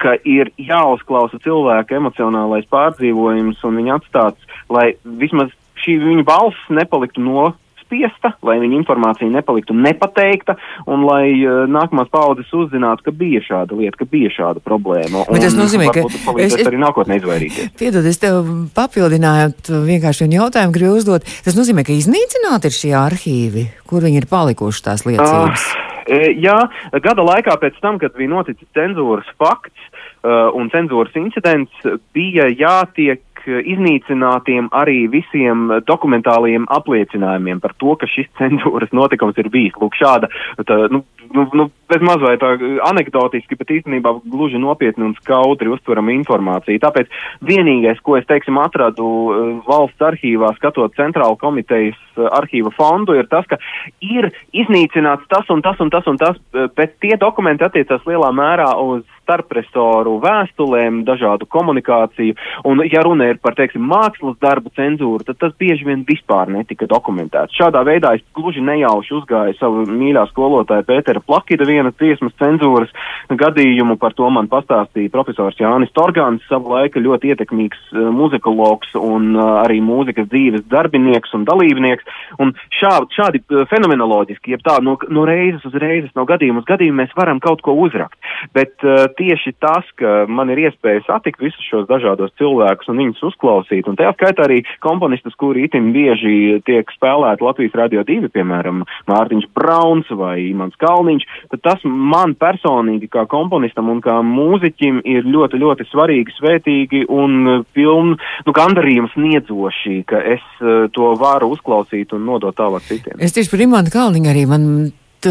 ka 0.01 0.17
ir 0.25 0.49
jāuzklausa 0.57 1.37
cilvēka 1.45 2.01
emocionālais 2.01 2.65
pārdzīvojums 2.73 3.61
un 3.69 3.77
viņa 3.77 3.99
atstāts, 3.99 4.57
lai 4.73 4.95
vismaz 5.05 5.53
šī 5.85 5.99
viņa 6.01 6.25
balss 6.25 6.73
nepaliktu 6.73 7.21
no 7.21 7.51
apspiesta, 7.83 8.33
lai 8.45 8.57
viņa 8.61 8.79
informācija 8.79 9.29
nepaliktu 9.29 9.75
nepateikta, 9.75 10.55
un 10.87 11.03
lai 11.05 11.35
uh, 11.43 11.63
nākamās 11.67 12.09
paudzes 12.13 12.51
uzzinātu, 12.55 13.03
ka 13.03 13.11
bija 13.11 13.41
šāda 13.43 13.75
lieta, 13.75 13.99
ka 13.99 14.05
bija 14.09 14.31
šāda 14.31 14.63
problēma. 14.63 15.25
Bet 15.29 15.43
tas 15.43 15.57
nozīmē, 15.57 15.91
ka 15.93 16.05
es, 16.39 16.55
es 16.55 16.67
arī 16.67 16.79
nākotnē 16.81 17.19
izvairīties. 17.19 17.73
Piedod, 17.79 18.05
es 18.07 18.19
tev 18.21 18.47
papildinājot 18.75 19.73
vienkārši 19.87 20.25
vienu 20.25 20.39
jautājumu 20.41 20.75
gribu 20.75 20.97
uzdot. 20.99 21.27
Tas 21.45 21.57
nozīmē, 21.59 21.85
ka 21.85 21.95
iznīcināti 21.95 22.71
ir 22.71 22.77
šie 22.77 22.93
arhīvi, 22.97 23.67
kur 23.89 24.05
viņi 24.05 24.23
ir 24.23 24.29
palikuši 24.31 24.85
tās 24.87 25.05
liecības. 25.07 25.67
Uh, 26.03 26.29
jā, 26.39 26.57
gada 27.03 27.25
laikā 27.25 27.57
pēc 27.61 27.79
tam, 27.83 27.99
kad 28.01 28.15
bija 28.17 28.31
noticis 28.31 28.67
cenzūras 28.75 29.27
fakts 29.39 29.91
uh, 30.23 30.49
un 30.55 30.71
cenzūras 30.73 31.15
incidents, 31.19 31.91
bija 32.15 32.49
jātiek 32.51 33.23
iznīcinātiem 33.47 34.69
arī 34.75 35.05
visiem 35.11 35.69
dokumentāliem 35.87 36.67
apliecinājumiem 36.71 37.61
par 37.63 37.75
to, 37.81 37.95
ka 37.99 38.09
šis 38.09 38.29
cenzūras 38.39 38.93
notikums 38.95 39.37
ir 39.41 39.49
bijis. 39.53 39.75
Lūk, 39.81 39.97
šāda, 39.99 40.29
tā, 40.67 40.77
nu, 40.93 41.03
nu, 41.33 41.45
nu, 41.57 41.67
bez 41.91 42.03
mazliet 42.05 42.41
tā 42.41 42.53
anekdotiski, 42.89 43.57
bet 43.59 43.73
īstenībā 43.77 44.15
gluži 44.29 44.61
nopietni 44.61 45.07
un 45.09 45.15
skaudri 45.19 45.71
uztverama 45.73 46.13
informācija. 46.15 46.81
Tāpēc 46.83 47.11
vienīgais, 47.45 48.01
ko 48.05 48.17
es, 48.19 48.27
teiksim, 48.29 48.59
atradu 48.61 49.07
uh, 49.07 49.41
valsts 49.67 50.03
arhīvā, 50.03 50.53
skatot 50.59 50.95
centrāla 50.99 51.37
komitejas 51.39 51.99
uh, 52.15 52.29
arhīva 52.39 52.73
fondu, 52.77 53.17
ir 53.17 53.29
tas, 53.31 53.47
ka 53.49 53.59
ir 54.03 54.31
iznīcināts 54.53 55.27
tas 55.31 55.49
un 55.53 55.63
tas 55.65 55.79
un 55.83 55.91
tas 55.93 56.07
un 56.09 56.19
tas, 56.21 56.39
bet 56.77 56.97
tie 57.03 57.17
dokumenti 57.19 57.65
attiecas 57.65 58.05
lielā 58.09 58.31
mērā 58.35 58.69
uz 58.83 59.03
starpresoru 59.23 60.17
vēstulēm, 60.23 61.01
dažādu 61.07 61.47
komunikāciju, 61.49 62.35
un 62.69 62.83
ja 62.91 63.03
runa 63.05 63.31
ir 63.31 63.39
par, 63.43 63.55
teiksim, 63.57 63.83
mākslas 63.89 64.37
darbu 64.43 64.71
cenzūru, 64.77 65.23
tad 65.27 65.39
tas 65.41 65.55
bieži 65.59 65.87
vien 65.87 66.03
vispār 66.07 66.51
netika 66.51 66.87
dokumentēts. 66.89 67.55
Šādā 67.57 67.83
veidā 67.87 68.13
es 68.17 68.23
gluži 68.35 68.63
nejauši 68.63 69.15
uzgāju 69.19 69.57
savu 69.59 69.85
mīļā 69.89 70.25
skolotāju 70.31 70.87
Pētera 70.87 71.23
Plakida 71.23 71.67
vienas 71.67 71.95
dziesmas 71.99 72.35
cenzūras 72.41 72.91
gadījumu, 73.31 73.97
par 74.01 74.15
to 74.17 74.29
man 74.33 74.49
pastāstīja 74.51 75.11
profesors 75.13 75.59
Jānis 75.59 75.93
Torgāns, 75.95 76.43
savu 76.49 76.73
laiku 76.75 77.03
ļoti 77.03 77.33
ietekmīgs 77.33 77.93
uh, 77.93 78.09
muzikologs 78.15 78.93
un 78.99 79.33
uh, 79.37 79.61
arī 79.63 79.79
mūzikas 79.83 80.29
dzīves 80.31 80.65
darbinieks 80.71 81.33
un 81.37 81.45
dalībnieks, 81.47 82.07
un 82.43 82.53
šā, 82.79 82.95
šādi 83.15 83.43
uh, 83.43 83.63
fenomenoloģiski, 83.71 84.55
jeb 84.55 84.65
tā, 84.65 84.79
no, 84.83 84.97
no 85.13 85.25
reizes 85.29 85.65
uz 85.69 85.77
reizes, 85.79 86.11
no 86.17 86.27
gadījuma 86.29 86.63
uz 86.63 86.69
gadījumu 86.69 87.03
mēs 87.03 87.15
varam 87.17 87.41
kaut 87.43 87.63
ko 87.65 87.75
uzrakt, 87.85 88.19
bet 88.55 88.75
uh, 88.85 89.05
tieši 89.17 89.55
tas, 89.61 89.87
ka 89.99 90.25
man 90.27 90.51
ir 90.53 90.65
iespēja 90.67 91.03
satikt 91.07 91.41
visus 91.43 91.65
šos 91.69 91.87
dažādos 91.89 92.33
cilvēkus 92.39 92.89
un 92.91 93.01
viņus 93.01 93.23
uzklausīt, 93.29 93.87
un 93.89 93.97
tajā 93.99 94.13
skaitā 94.17 94.47
arī 94.47 94.61
komponistus, 94.83 95.35
kuri 95.39 95.67
itin 95.67 95.91
bieži 95.95 96.59
tiek 96.67 96.89
spēlēti 96.95 97.45
Latvijas 97.45 97.77
Radio 97.77 98.03
2, 98.07 98.31
piemēram, 98.33 98.83
Mārtiņš 99.09 99.49
Brauns 99.55 100.09
vai 100.13 100.49
Imants 100.49 100.79
Kalniņš, 100.81 101.27
tad 101.53 101.63
tas 101.65 101.85
man 101.87 102.35
personīgi 102.39 103.09
kā 103.13 103.25
komponistam 103.31 103.91
un 103.93 104.01
kā 104.03 104.19
mūziķim 104.25 105.03
ir 105.09 105.29
ļoti, 105.29 105.61
ļoti 105.63 105.87
svarīgi, 105.91 106.37
svētīgi 106.39 107.05
un 107.13 107.63
piln, 107.75 108.17
nu, 108.47 108.55
gandarījums 108.55 109.15
sniedzoši, 109.17 110.01
ka 110.09 110.21
es 110.35 110.43
uh, 110.61 110.89
to 110.93 111.13
varu 111.19 111.53
uzklausīt 111.55 112.15
un 112.15 112.27
nodot 112.27 112.55
tālāk 112.57 112.85
citiem. 112.89 113.21
Es 113.23 113.35
tieši 113.35 113.51
par 113.53 113.65
Imantu 113.65 113.93
Kalniņu 113.93 114.33
arī 114.33 114.45
man 114.49 114.67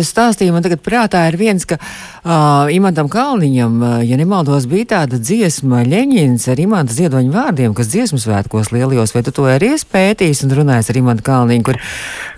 stāstīja 0.00 0.54
man 0.54 0.64
tagad 0.64 0.80
prātā 0.84 1.26
ir 1.28 1.36
viens, 1.40 1.66
ka 1.68 1.76
uh, 1.76 2.70
Imantam 2.72 3.10
Kalniņam, 3.12 3.76
uh, 3.82 3.96
ja 4.06 4.16
nemaldos, 4.16 4.64
bija 4.70 4.88
tāda 4.94 5.20
dziesma 5.20 5.82
Ļeņins 5.84 6.48
ar 6.48 6.62
Imanta 6.62 6.96
ziedoņu 6.96 7.34
vārdiem, 7.34 7.74
kas 7.76 7.92
dziesmu 7.92 8.20
svētkos 8.22 8.72
lielajos, 8.72 9.12
vai 9.12 9.24
tu 9.26 9.34
to 9.36 9.44
arī 9.50 9.74
pētījis 9.92 10.44
un 10.46 10.56
runājis 10.62 10.90
ar 10.92 11.00
Imantu 11.02 11.26
Kalniņu, 11.28 11.66
kur, 11.68 11.80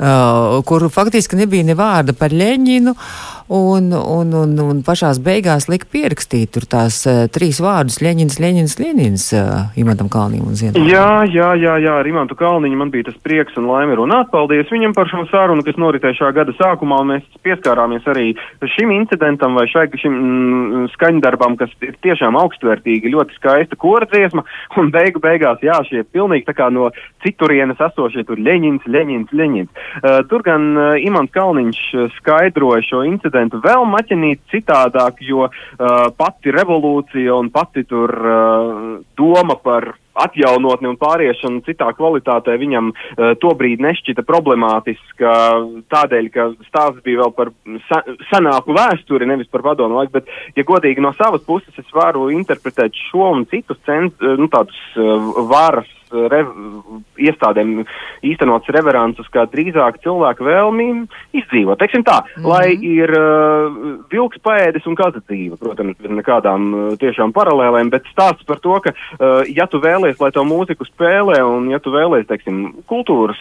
uh, 0.01 0.59
kur 0.67 0.89
faktiski 0.91 1.39
nebija 1.39 1.67
ne 1.71 1.79
vārda 1.79 2.17
par 2.19 2.35
Ļeņinu. 2.35 2.97
Un, 3.47 3.93
un, 3.93 4.33
un, 4.33 4.53
un 4.57 4.79
pašās 4.81 5.19
beigās 5.21 5.67
lika 5.69 5.85
pierakstīt 5.93 6.55
tur 6.57 6.65
tās 6.65 7.03
uh, 7.05 7.27
trīs 7.29 7.59
vārdus- 7.61 7.99
Leņķins, 8.05 8.39
Leņķins, 8.41 8.77
Leņķins 8.81 9.25
uh, 9.37 9.75
Imantam 9.77 10.09
Kalniņam 10.09 10.47
un 10.49 10.57
Ziedam. 10.57 10.87
Jā, 10.89 11.29
jā, 11.29 11.51
jā, 11.61 11.75
jā, 11.85 11.93
ar 12.01 12.09
Imantu 12.09 12.39
Kalniņu 12.41 12.79
man 12.81 12.89
bija 12.95 13.11
tas 13.11 13.19
prieks 13.21 13.59
un 13.61 13.69
laime 13.69 13.99
runāt. 14.01 14.31
Paldies 14.33 14.73
viņam 14.73 14.95
par 14.97 15.11
šo 15.13 15.27
sarunu, 15.29 15.61
kas 15.67 15.77
noritēja 15.77 16.17
šā 16.23 16.31
gada 16.33 16.55
sākumā. 16.57 17.03
Mēs 17.05 17.27
pieskārāmies 17.45 18.09
arī 18.09 18.31
šim 18.65 18.95
incidentam 18.97 19.61
vai 19.61 19.67
šai, 19.69 19.91
šim 19.93 20.17
mm, 20.17 20.89
skaņdarbam, 20.95 21.59
kas 21.61 21.77
ir 21.85 22.01
tiešām 22.01 22.41
augstvērtīgi, 22.41 23.13
ļoti 23.13 23.37
skaista 23.37 23.77
kordziesma. 23.77 24.47
Un 24.81 24.89
beigu 24.95 25.21
beigās, 25.21 25.61
jā, 25.61 25.77
šie 25.85 26.07
pilnīgi 26.17 26.49
tā 26.49 26.57
kā 26.57 26.71
no 26.73 26.89
citurienes 27.21 27.77
esošie 27.91 28.25
tur 28.25 28.41
Leņķins, 28.41 28.89
Leņķins, 28.89 29.37
Leņķins. 29.37 29.85
Uh, 30.01 30.25
tur 30.33 30.49
gan 30.49 30.73
uh, 30.73 30.97
Imants 30.97 31.37
Kalniņš 31.37 31.85
skaidroja 32.17 32.81
šo 32.89 33.05
incidentu 33.05 33.34
prezidentu 33.35 33.61
vēl 33.63 33.85
maķinīt 33.91 34.47
citādāk, 34.53 35.19
jo 35.21 35.49
uh, 35.49 36.11
pati 36.17 36.53
revolūcija 36.55 37.35
un 37.35 37.51
pati 37.51 37.85
tur 37.85 38.11
uh, 38.11 39.01
doma 39.17 39.57
par 39.57 39.95
atjaunotni 40.15 40.87
un 40.87 40.97
pāriešanu 40.97 41.65
citā 41.67 41.91
kvalitātē 41.97 42.55
viņam 42.61 42.93
uh, 42.93 43.35
tobrīd 43.43 43.83
nešķita 43.83 44.23
problemātiska 44.23 45.33
tādēļ, 45.91 46.31
ka 46.31 46.47
stāsts 46.69 47.03
bija 47.03 47.25
vēl 47.25 47.35
par 47.35 47.51
sa 47.89 48.05
senāku 48.31 48.77
vēsturi, 48.77 49.27
nevis 49.27 49.51
par 49.51 49.67
padomu 49.67 49.99
laiku, 49.99 50.21
bet, 50.21 50.31
ja 50.55 50.63
godīgi 50.65 51.03
no 51.03 51.13
savas 51.19 51.43
puses, 51.43 51.75
es 51.79 51.91
varu 51.95 52.31
interpretēt 52.31 52.95
šo 53.11 53.33
un 53.35 53.47
citus 53.51 53.83
cent, 53.87 54.23
nu, 54.23 54.47
tādus 54.53 54.79
uh, 54.95 55.35
varas 55.51 55.91
rev, 56.11 56.51
iestādēm 57.21 57.85
īstenots 58.27 58.71
reveransus, 58.75 59.29
kā 59.33 59.47
drīzāk 59.51 60.01
cilvēku 60.05 60.47
vēlmi 60.47 60.89
izdzīvot. 61.41 61.79
Teiksim 61.81 62.05
tā, 62.07 62.21
mm 62.21 62.43
-hmm. 62.43 62.49
lai 62.49 62.69
ir 62.75 63.11
uh, 63.11 64.05
vilks 64.13 64.39
paēdis 64.45 64.87
un 64.87 64.95
kaza 64.95 65.21
dzīve, 65.21 65.57
protams, 65.57 65.97
ir 66.01 66.11
nekādām 66.11 66.71
uh, 66.75 66.97
tiešām 66.99 67.33
paralēlēm, 67.33 67.91
bet 67.91 68.07
stāsts 68.13 68.45
par 68.47 68.59
to, 68.61 68.81
ka, 68.81 68.93
uh, 68.93 69.43
ja 69.49 69.67
tu 69.67 69.81
vēlies, 69.81 70.21
lai 70.21 70.31
to 70.31 70.45
mūziku 70.45 70.85
spēlē, 70.85 71.43
un 71.43 71.71
ja 71.71 71.79
tu 71.79 71.91
vēlies, 71.91 72.27
teiksim, 72.27 72.85
kultūras 72.87 73.39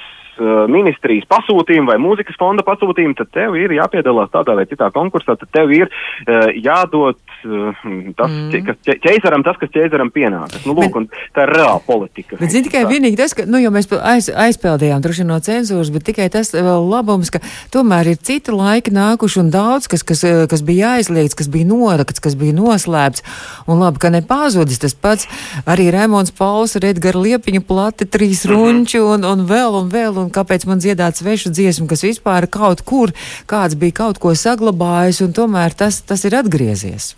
ministrijas 0.72 1.28
pasūtījumu 1.30 1.91
vai 1.91 2.00
mūzikas 2.02 2.38
fonda 2.39 2.65
pasūtījumu, 2.65 3.17
tad 3.19 3.32
tev 3.36 3.58
ir 3.60 3.76
jāpiedalās 3.78 4.32
tādā 4.34 4.56
vai 4.58 4.65
citā 4.69 4.89
konkursā, 4.93 5.38
tad 5.39 5.50
tev 5.54 5.72
ir 5.76 5.89
uh, 5.89 6.50
jādod 6.58 7.17
uh, 7.17 7.84
tas, 8.17 8.32
mm. 8.32 8.65
kas 8.67 9.00
ķēzaram, 9.04 9.43
tas, 9.46 9.58
kas 9.62 9.72
ķēzaram 9.74 10.12
pienākas. 10.13 10.65
Nu, 10.67 10.76
lūk, 10.78 10.98
bet, 10.98 11.17
tā 11.36 11.46
ir 11.48 11.54
reāla 11.58 11.82
politika. 11.86 12.38
Bet 12.39 12.54
zini 12.54 12.67
tikai 12.69 12.86
vienīgi 12.89 13.19
tas, 13.19 13.36
ka, 13.38 13.46
nu, 13.50 13.62
jo 13.62 13.72
mēs 13.74 13.89
aiz, 14.00 14.30
aizpildījām 14.46 15.04
droši 15.04 15.28
no 15.28 15.39
cenzūras, 15.43 15.91
bet 15.93 16.08
tikai 16.10 16.30
tas 16.34 16.54
vēl 16.56 16.88
labums, 16.89 17.32
ka 17.34 17.41
tomēr 17.74 18.13
ir 18.13 18.22
citi 18.22 18.54
laiki 18.54 18.93
nākuši 18.96 19.41
un 19.43 19.52
daudz, 19.54 19.89
kas, 19.91 20.06
kas, 20.08 20.24
kas 20.50 20.65
bija 20.65 20.96
aizliegts, 20.98 21.38
kas 21.39 21.52
bija 21.52 21.67
norakts, 21.69 22.24
kas 22.24 22.38
bija 22.39 22.56
noslēpts. 22.58 23.26
Un 23.67 23.84
labi, 23.84 24.02
ka 24.04 24.12
nepazudis 24.13 24.82
tas 24.84 24.96
pats 24.96 25.28
arī 25.69 25.89
Rēmons 25.93 26.34
Pauls 26.38 26.78
ar 26.80 26.88
Edgara 26.89 27.22
Liepiņu 27.24 27.63
plati, 27.67 28.08
trīs 28.10 28.46
mm 28.46 28.52
-hmm. 28.52 28.60
runči 28.60 29.04
un, 29.04 29.26
un 29.28 29.46
vēl 29.50 29.80
un 29.82 29.89
vēl, 29.91 30.17
un 30.19 30.22
kāpēc 30.33 30.67
man 30.69 30.83
dziedāt 30.83 31.19
svešu 31.19 31.51
dziesmu, 31.55 31.88
kas 31.91 32.05
vispār 32.05 32.47
kaut 32.51 32.86
kur, 32.88 33.12
kāds 33.49 33.75
bija 33.79 33.99
kaut 34.03 34.21
ko 34.23 34.36
saglabājis, 34.38 35.23
un 35.25 35.36
tomēr 35.36 35.75
tas, 35.75 36.01
tas 36.05 36.23
ir 36.29 36.38
atgriezies. 36.39 37.13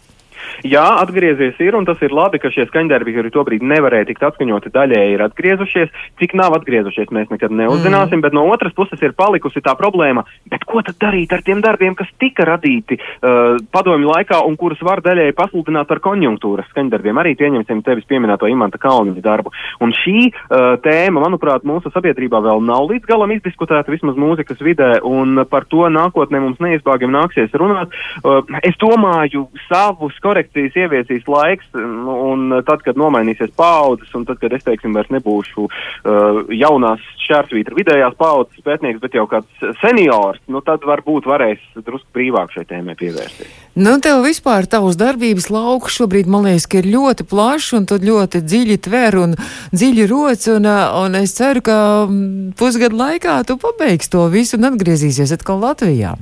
Jā, 0.66 0.86
atgriezies 1.04 1.60
ir, 1.62 1.76
un 1.78 1.86
tas 1.88 2.00
ir 2.06 2.14
labi, 2.16 2.40
ka 2.42 2.50
šie 2.54 2.66
skaņdarbi, 2.70 3.14
kuri 3.16 3.32
tobrīd 3.34 3.66
nevarēja 3.66 4.10
tikt 4.10 4.24
atskaņoti 4.30 4.72
daļēji, 4.74 5.16
ir 5.16 5.24
atgriezušies. 5.26 5.92
Cik 6.22 6.36
nav 6.38 6.56
atgriezušies, 6.58 7.12
mēs 7.14 7.30
nekad 7.34 7.54
neuzzināsim, 7.54 8.18
mm. 8.20 8.24
bet 8.26 8.36
no 8.36 8.46
otras 8.50 8.74
puses 8.78 9.02
ir 9.06 9.14
palikusi 9.18 9.62
tā 9.66 9.76
problēma, 9.78 10.26
bet 10.52 10.66
ko 10.68 10.82
tad 10.86 10.98
darīt 11.02 11.34
ar 11.36 11.44
tiem 11.46 11.62
darbiem, 11.64 11.96
kas 11.98 12.10
tika 12.22 12.48
radīti 12.48 12.98
uh, 12.98 13.60
padomju 13.74 14.12
laikā 14.14 14.42
un 14.48 14.58
kurus 14.60 14.82
var 14.86 15.04
daļēji 15.06 15.36
pasludināt 15.38 15.90
par 15.92 16.02
konjunktūras 16.06 16.70
skaņdarbiem. 16.74 17.22
Arī 17.22 17.36
pieņemsim 17.40 17.84
tevis 17.86 18.08
pieminēto 18.10 18.50
Imanta 18.52 18.82
Kalniņa 18.82 19.24
darbu. 19.26 19.54
Un 19.86 19.94
šī 19.96 20.30
uh, 20.32 20.76
tēma, 20.86 21.26
manuprāt, 21.28 21.68
mūsu 21.68 21.92
sabiedrībā 21.94 22.42
vēl 22.46 22.64
nav 22.66 22.90
līdz 22.90 23.10
galam 23.10 23.36
izdiskutēta, 23.36 23.94
vismaz 23.94 24.18
mūzikas 24.20 24.62
vidē, 24.66 24.96
un 25.06 25.46
par 25.50 25.68
to 25.70 25.86
nākotnē 25.92 26.42
mums 26.42 26.62
neizbāgam 26.64 27.14
nāksies 27.16 27.54
runāt. 27.60 27.94
Uh, 28.24 28.42
es 28.66 28.78
domāju, 28.82 29.48
savus 29.68 30.16
korekcijas 30.24 30.35
korekcijas 30.36 30.76
ieviesīs 30.76 31.28
laiks, 31.32 31.68
nu, 31.76 32.16
un 32.32 32.52
tad, 32.68 32.84
kad 32.84 32.98
nomainīsies 33.00 33.54
paudzes, 33.56 34.12
un 34.18 34.26
tad, 34.28 34.40
kad 34.42 34.54
es, 34.56 34.66
teiksim, 34.66 34.96
vairs 34.96 35.12
nebūšu 35.14 35.68
uh, 35.68 36.42
jaunās 36.52 37.04
šķērsvītra 37.24 37.78
vidējās 37.78 38.18
paudzes 38.20 38.64
pētnieks, 38.66 39.00
bet 39.04 39.16
jau 39.16 39.26
kāds 39.32 39.64
seniors, 39.80 40.42
nu, 40.52 40.62
tad 40.66 40.84
varbūt 40.86 41.30
varēs 41.30 41.64
drusku 41.80 42.12
brīvāk 42.16 42.52
šai 42.56 42.66
tēmai 42.68 42.98
pievērsties. 43.00 43.56
Nu, 43.80 43.96
tev 44.04 44.26
vispār 44.26 44.68
tavs 44.72 45.00
darbības 45.00 45.50
lauks 45.54 45.96
šobrīd, 46.00 46.30
man 46.32 46.48
liekas, 46.50 46.68
ir 46.76 46.92
ļoti 46.92 47.28
plašs, 47.32 47.72
un 47.80 47.88
tu 47.90 48.00
ļoti 48.02 48.44
dziļi 48.44 48.80
tver 48.90 49.20
un 49.24 49.40
dziļi 49.72 50.12
roc, 50.12 50.48
un, 50.58 50.70
uh, 50.70 50.86
un 51.06 51.20
es 51.24 51.36
ceru, 51.40 51.64
ka 51.66 51.80
mm, 52.06 52.54
pusgadu 52.60 53.00
laikā 53.00 53.42
tu 53.48 53.60
pabeigsi 53.62 54.12
to 54.12 54.28
visu 54.34 54.60
un 54.60 54.74
atgriezīsies 54.74 55.36
atkal 55.40 55.64
Latvijā. 55.64 56.18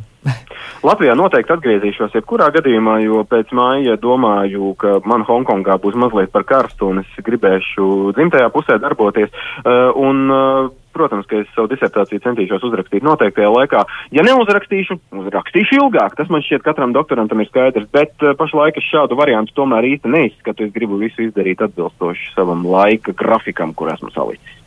Latvijā 0.84 1.14
noteikti 1.16 1.54
atgriezīšos 1.56 2.16
jebkurā 2.18 2.50
gadījumā, 2.56 2.98
jo 3.06 3.24
pēc 3.28 3.54
māja 3.56 3.96
domāju, 4.00 4.74
ka 4.80 4.98
man 5.08 5.24
Hongkongā 5.28 5.78
būs 5.84 5.96
mazliet 6.00 6.32
par 6.34 6.44
karstu 6.48 6.92
un 6.92 7.04
es 7.04 7.20
gribēšu 7.24 8.14
dzimtajā 8.18 8.50
pusē 8.52 8.80
darboties. 8.84 9.32
Uh, 9.64 9.92
un, 10.00 10.24
uh, 10.30 10.72
Protams, 10.94 11.26
ka 11.26 11.40
es 11.42 11.48
savu 11.56 11.66
disertāciju 11.72 12.22
centīšos 12.22 12.62
uzrakstīt 12.68 13.02
noteiktajā 13.02 13.48
laikā. 13.50 13.80
Ja 14.14 14.22
neuzrakstīšu, 14.28 15.00
uzrakstīšu 15.24 15.80
ilgāk. 15.80 16.14
Tas 16.20 16.30
man 16.30 16.46
šķiet 16.46 16.62
katram 16.68 16.94
doktorantam 16.94 17.42
ir 17.42 17.50
skaidrs, 17.50 17.90
bet 17.90 18.14
uh, 18.22 18.36
pašlaik 18.38 18.78
es 18.78 18.92
šādu 18.92 19.18
variantu 19.18 19.58
tomēr 19.58 19.88
īsti 19.96 20.12
neizskatu. 20.14 20.68
Es 20.68 20.76
gribu 20.76 21.02
visu 21.02 21.26
izdarīt 21.26 21.66
atbilstoši 21.66 22.36
savam 22.36 22.62
laika 22.70 23.16
grafikam, 23.18 23.74
kur 23.74 23.90
esmu 23.96 24.14
salicis. 24.14 24.63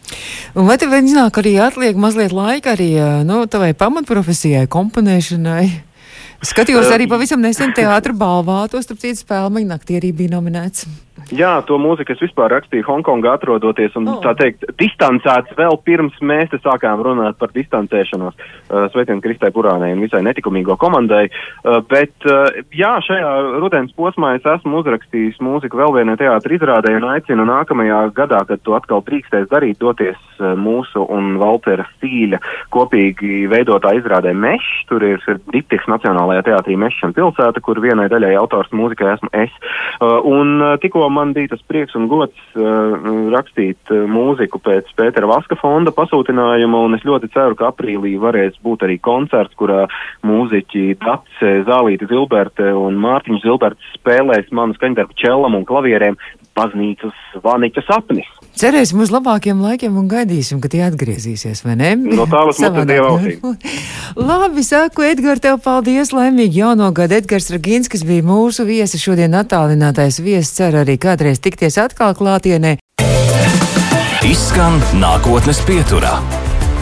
Un 0.57 0.69
vai 0.69 0.79
tev 0.81 0.95
iznāk 0.97 1.41
arī 1.43 1.57
atliek 1.61 1.99
mazliet 2.01 2.33
laika 2.33 2.75
arī 2.77 2.93
nu, 3.29 3.43
tavai 3.51 3.73
pamatprofesijai, 3.77 4.67
komponēšanai? 4.73 5.67
Skatījos 6.47 6.93
arī 6.93 7.09
pavisam 7.11 7.41
nesen 7.41 7.73
teātra 7.77 8.15
balvā, 8.17 8.67
to 8.71 8.81
starp 8.85 9.01
citu 9.03 9.23
spēlmeņu 9.25 9.73
naktī 9.73 9.99
arī 10.01 10.13
bija 10.17 10.37
nominēts. 10.37 10.87
Jā, 11.35 11.57
to 11.67 11.75
mūziku 11.83 12.15
es 12.15 12.21
vispār 12.23 12.53
rakstīju 12.55 12.85
Hongkongā 12.87 13.33
atrodoties 13.35 13.97
un, 13.99 14.05
oh. 14.13 14.19
tā 14.23 14.31
teikt, 14.39 14.63
distancēts 14.79 15.57
vēl 15.59 15.75
pirms 15.83 16.15
mēs 16.23 16.53
te 16.53 16.61
sākām 16.63 17.01
runāt 17.03 17.35
par 17.41 17.51
distancēšanos. 17.51 18.37
Uh, 18.37 18.87
Sveitiem 18.93 19.19
Kristai 19.25 19.51
Burānai 19.55 19.91
un 19.97 20.05
visai 20.05 20.21
netikumīgo 20.23 20.77
komandai. 20.79 21.25
Uh, 21.65 21.81
bet, 21.91 22.15
uh, 22.31 22.47
jā, 22.71 22.93
šajā 23.03 23.33
rudens 23.59 23.95
posmā 23.99 24.37
es 24.37 24.47
esmu 24.47 24.85
uzrakstījis 24.85 25.41
mūziku 25.43 25.81
vēl 25.81 25.97
vienai 25.97 26.15
teātra 26.21 26.55
izrādē 26.55 26.95
un 26.95 27.09
aicinu 27.11 27.49
nākamajā 27.51 28.05
gadā, 28.15 28.45
kad 28.47 28.63
to 28.63 28.79
atkal 28.79 29.03
drīkstēs 29.09 29.51
darīt, 29.51 29.81
doties 29.83 30.21
uh, 30.39 30.55
mūsu 30.55 31.09
un 31.11 31.41
Valtera 31.43 31.89
Stīļa 31.97 32.39
kopīgi 32.71 33.49
veidotā 33.51 33.97
izrādē 33.99 34.31
Mešs. 34.31 34.87
Tur 34.93 35.03
ir, 35.11 35.19
ir 35.27 35.43
Diptiks 35.51 35.91
Nacionālajā 35.91 36.47
teātrī 36.53 36.79
Mešs 36.79 37.03
un 37.11 37.19
pilsēta, 37.19 37.65
kur 37.67 37.83
vienai 37.83 38.07
daļai 38.15 38.37
autors 38.39 38.71
mūzikai 38.71 39.17
esmu 39.17 39.35
es. 39.43 39.61
Uh, 39.99 40.23
un 40.23 40.57
uh, 40.63 40.79
tikko 40.79 41.11
man 41.17 41.33
bija 41.37 41.55
tas 41.55 41.65
prieks 41.69 41.97
un 41.99 42.09
gods 42.11 42.39
uh, 42.59 42.97
rakstīt 43.35 43.93
uh, 43.93 44.05
mūziku 44.11 44.61
pēc 44.63 44.93
Pētera 44.99 45.29
Vaska 45.31 45.59
fonda 45.61 45.93
pasūtinājuma, 45.97 46.83
un 46.87 46.99
es 46.99 47.07
ļoti 47.09 47.31
ceru, 47.35 47.59
ka 47.59 47.71
aprīlī 47.73 48.17
varēs 48.23 48.59
būt 48.65 48.87
arī 48.87 48.99
koncerts, 49.03 49.57
kurā 49.59 49.85
mūziķi 50.27 50.99
Dace, 51.03 51.53
Zālīti 51.69 52.09
Zilberte 52.11 52.73
un 52.77 53.01
Mārtiņš 53.03 53.45
Zilberts 53.45 53.95
spēlēs 53.99 54.53
manu 54.55 54.77
skaņdarbu 54.79 55.17
čellam 55.21 55.59
un 55.59 55.67
klavierēm 55.69 56.21
baznīcas 56.57 57.41
vaniķa 57.45 57.85
sapnis. 57.89 58.29
Cerēsim 58.57 59.03
uz 59.05 59.11
labākiem 59.13 59.59
laikiem 59.61 59.99
un 60.01 60.07
gaidīsim, 60.09 60.63
kad 60.65 60.73
tie 60.73 60.81
atgriezīsies, 60.87 61.61
vai 61.67 61.75
ne? 61.77 61.91
No 62.01 62.25
tālas 62.31 62.57
mums 62.63 62.79
ir 62.81 62.87
dieva 62.89 63.11
Labi, 64.17 64.65
saku, 64.65 65.05
Edgars, 65.11 65.43
tev 65.45 65.59
paldies, 65.65 66.15
laimīgi 66.17 66.63
jauno 66.63 66.89
gadu. 66.97 67.19
Edgars 67.19 67.51
Ragīns, 67.53 67.91
kas 67.93 68.07
bija 68.09 68.25
mūsu 68.25 68.65
viesis, 68.65 69.03
šodien 69.05 69.37
attālinātais 69.37 70.23
viesis, 70.25 70.55
cer 70.57 70.79
arī 70.81 70.97
kādreiz 70.97 71.43
tikties 71.45 71.77
atkal 71.83 72.17
klātienē. 72.17 72.79
Izskan 74.25 74.81
nākotnes 75.03 75.61
pieturā. 75.69 76.17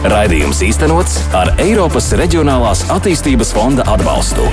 Raidījums 0.07 0.63
īstenots 0.63 1.19
ar 1.35 1.51
Eiropas 1.59 2.13
Reģionālās 2.15 2.87
attīstības 2.95 3.51
fonda 3.57 3.83
atbalstu. 3.97 4.47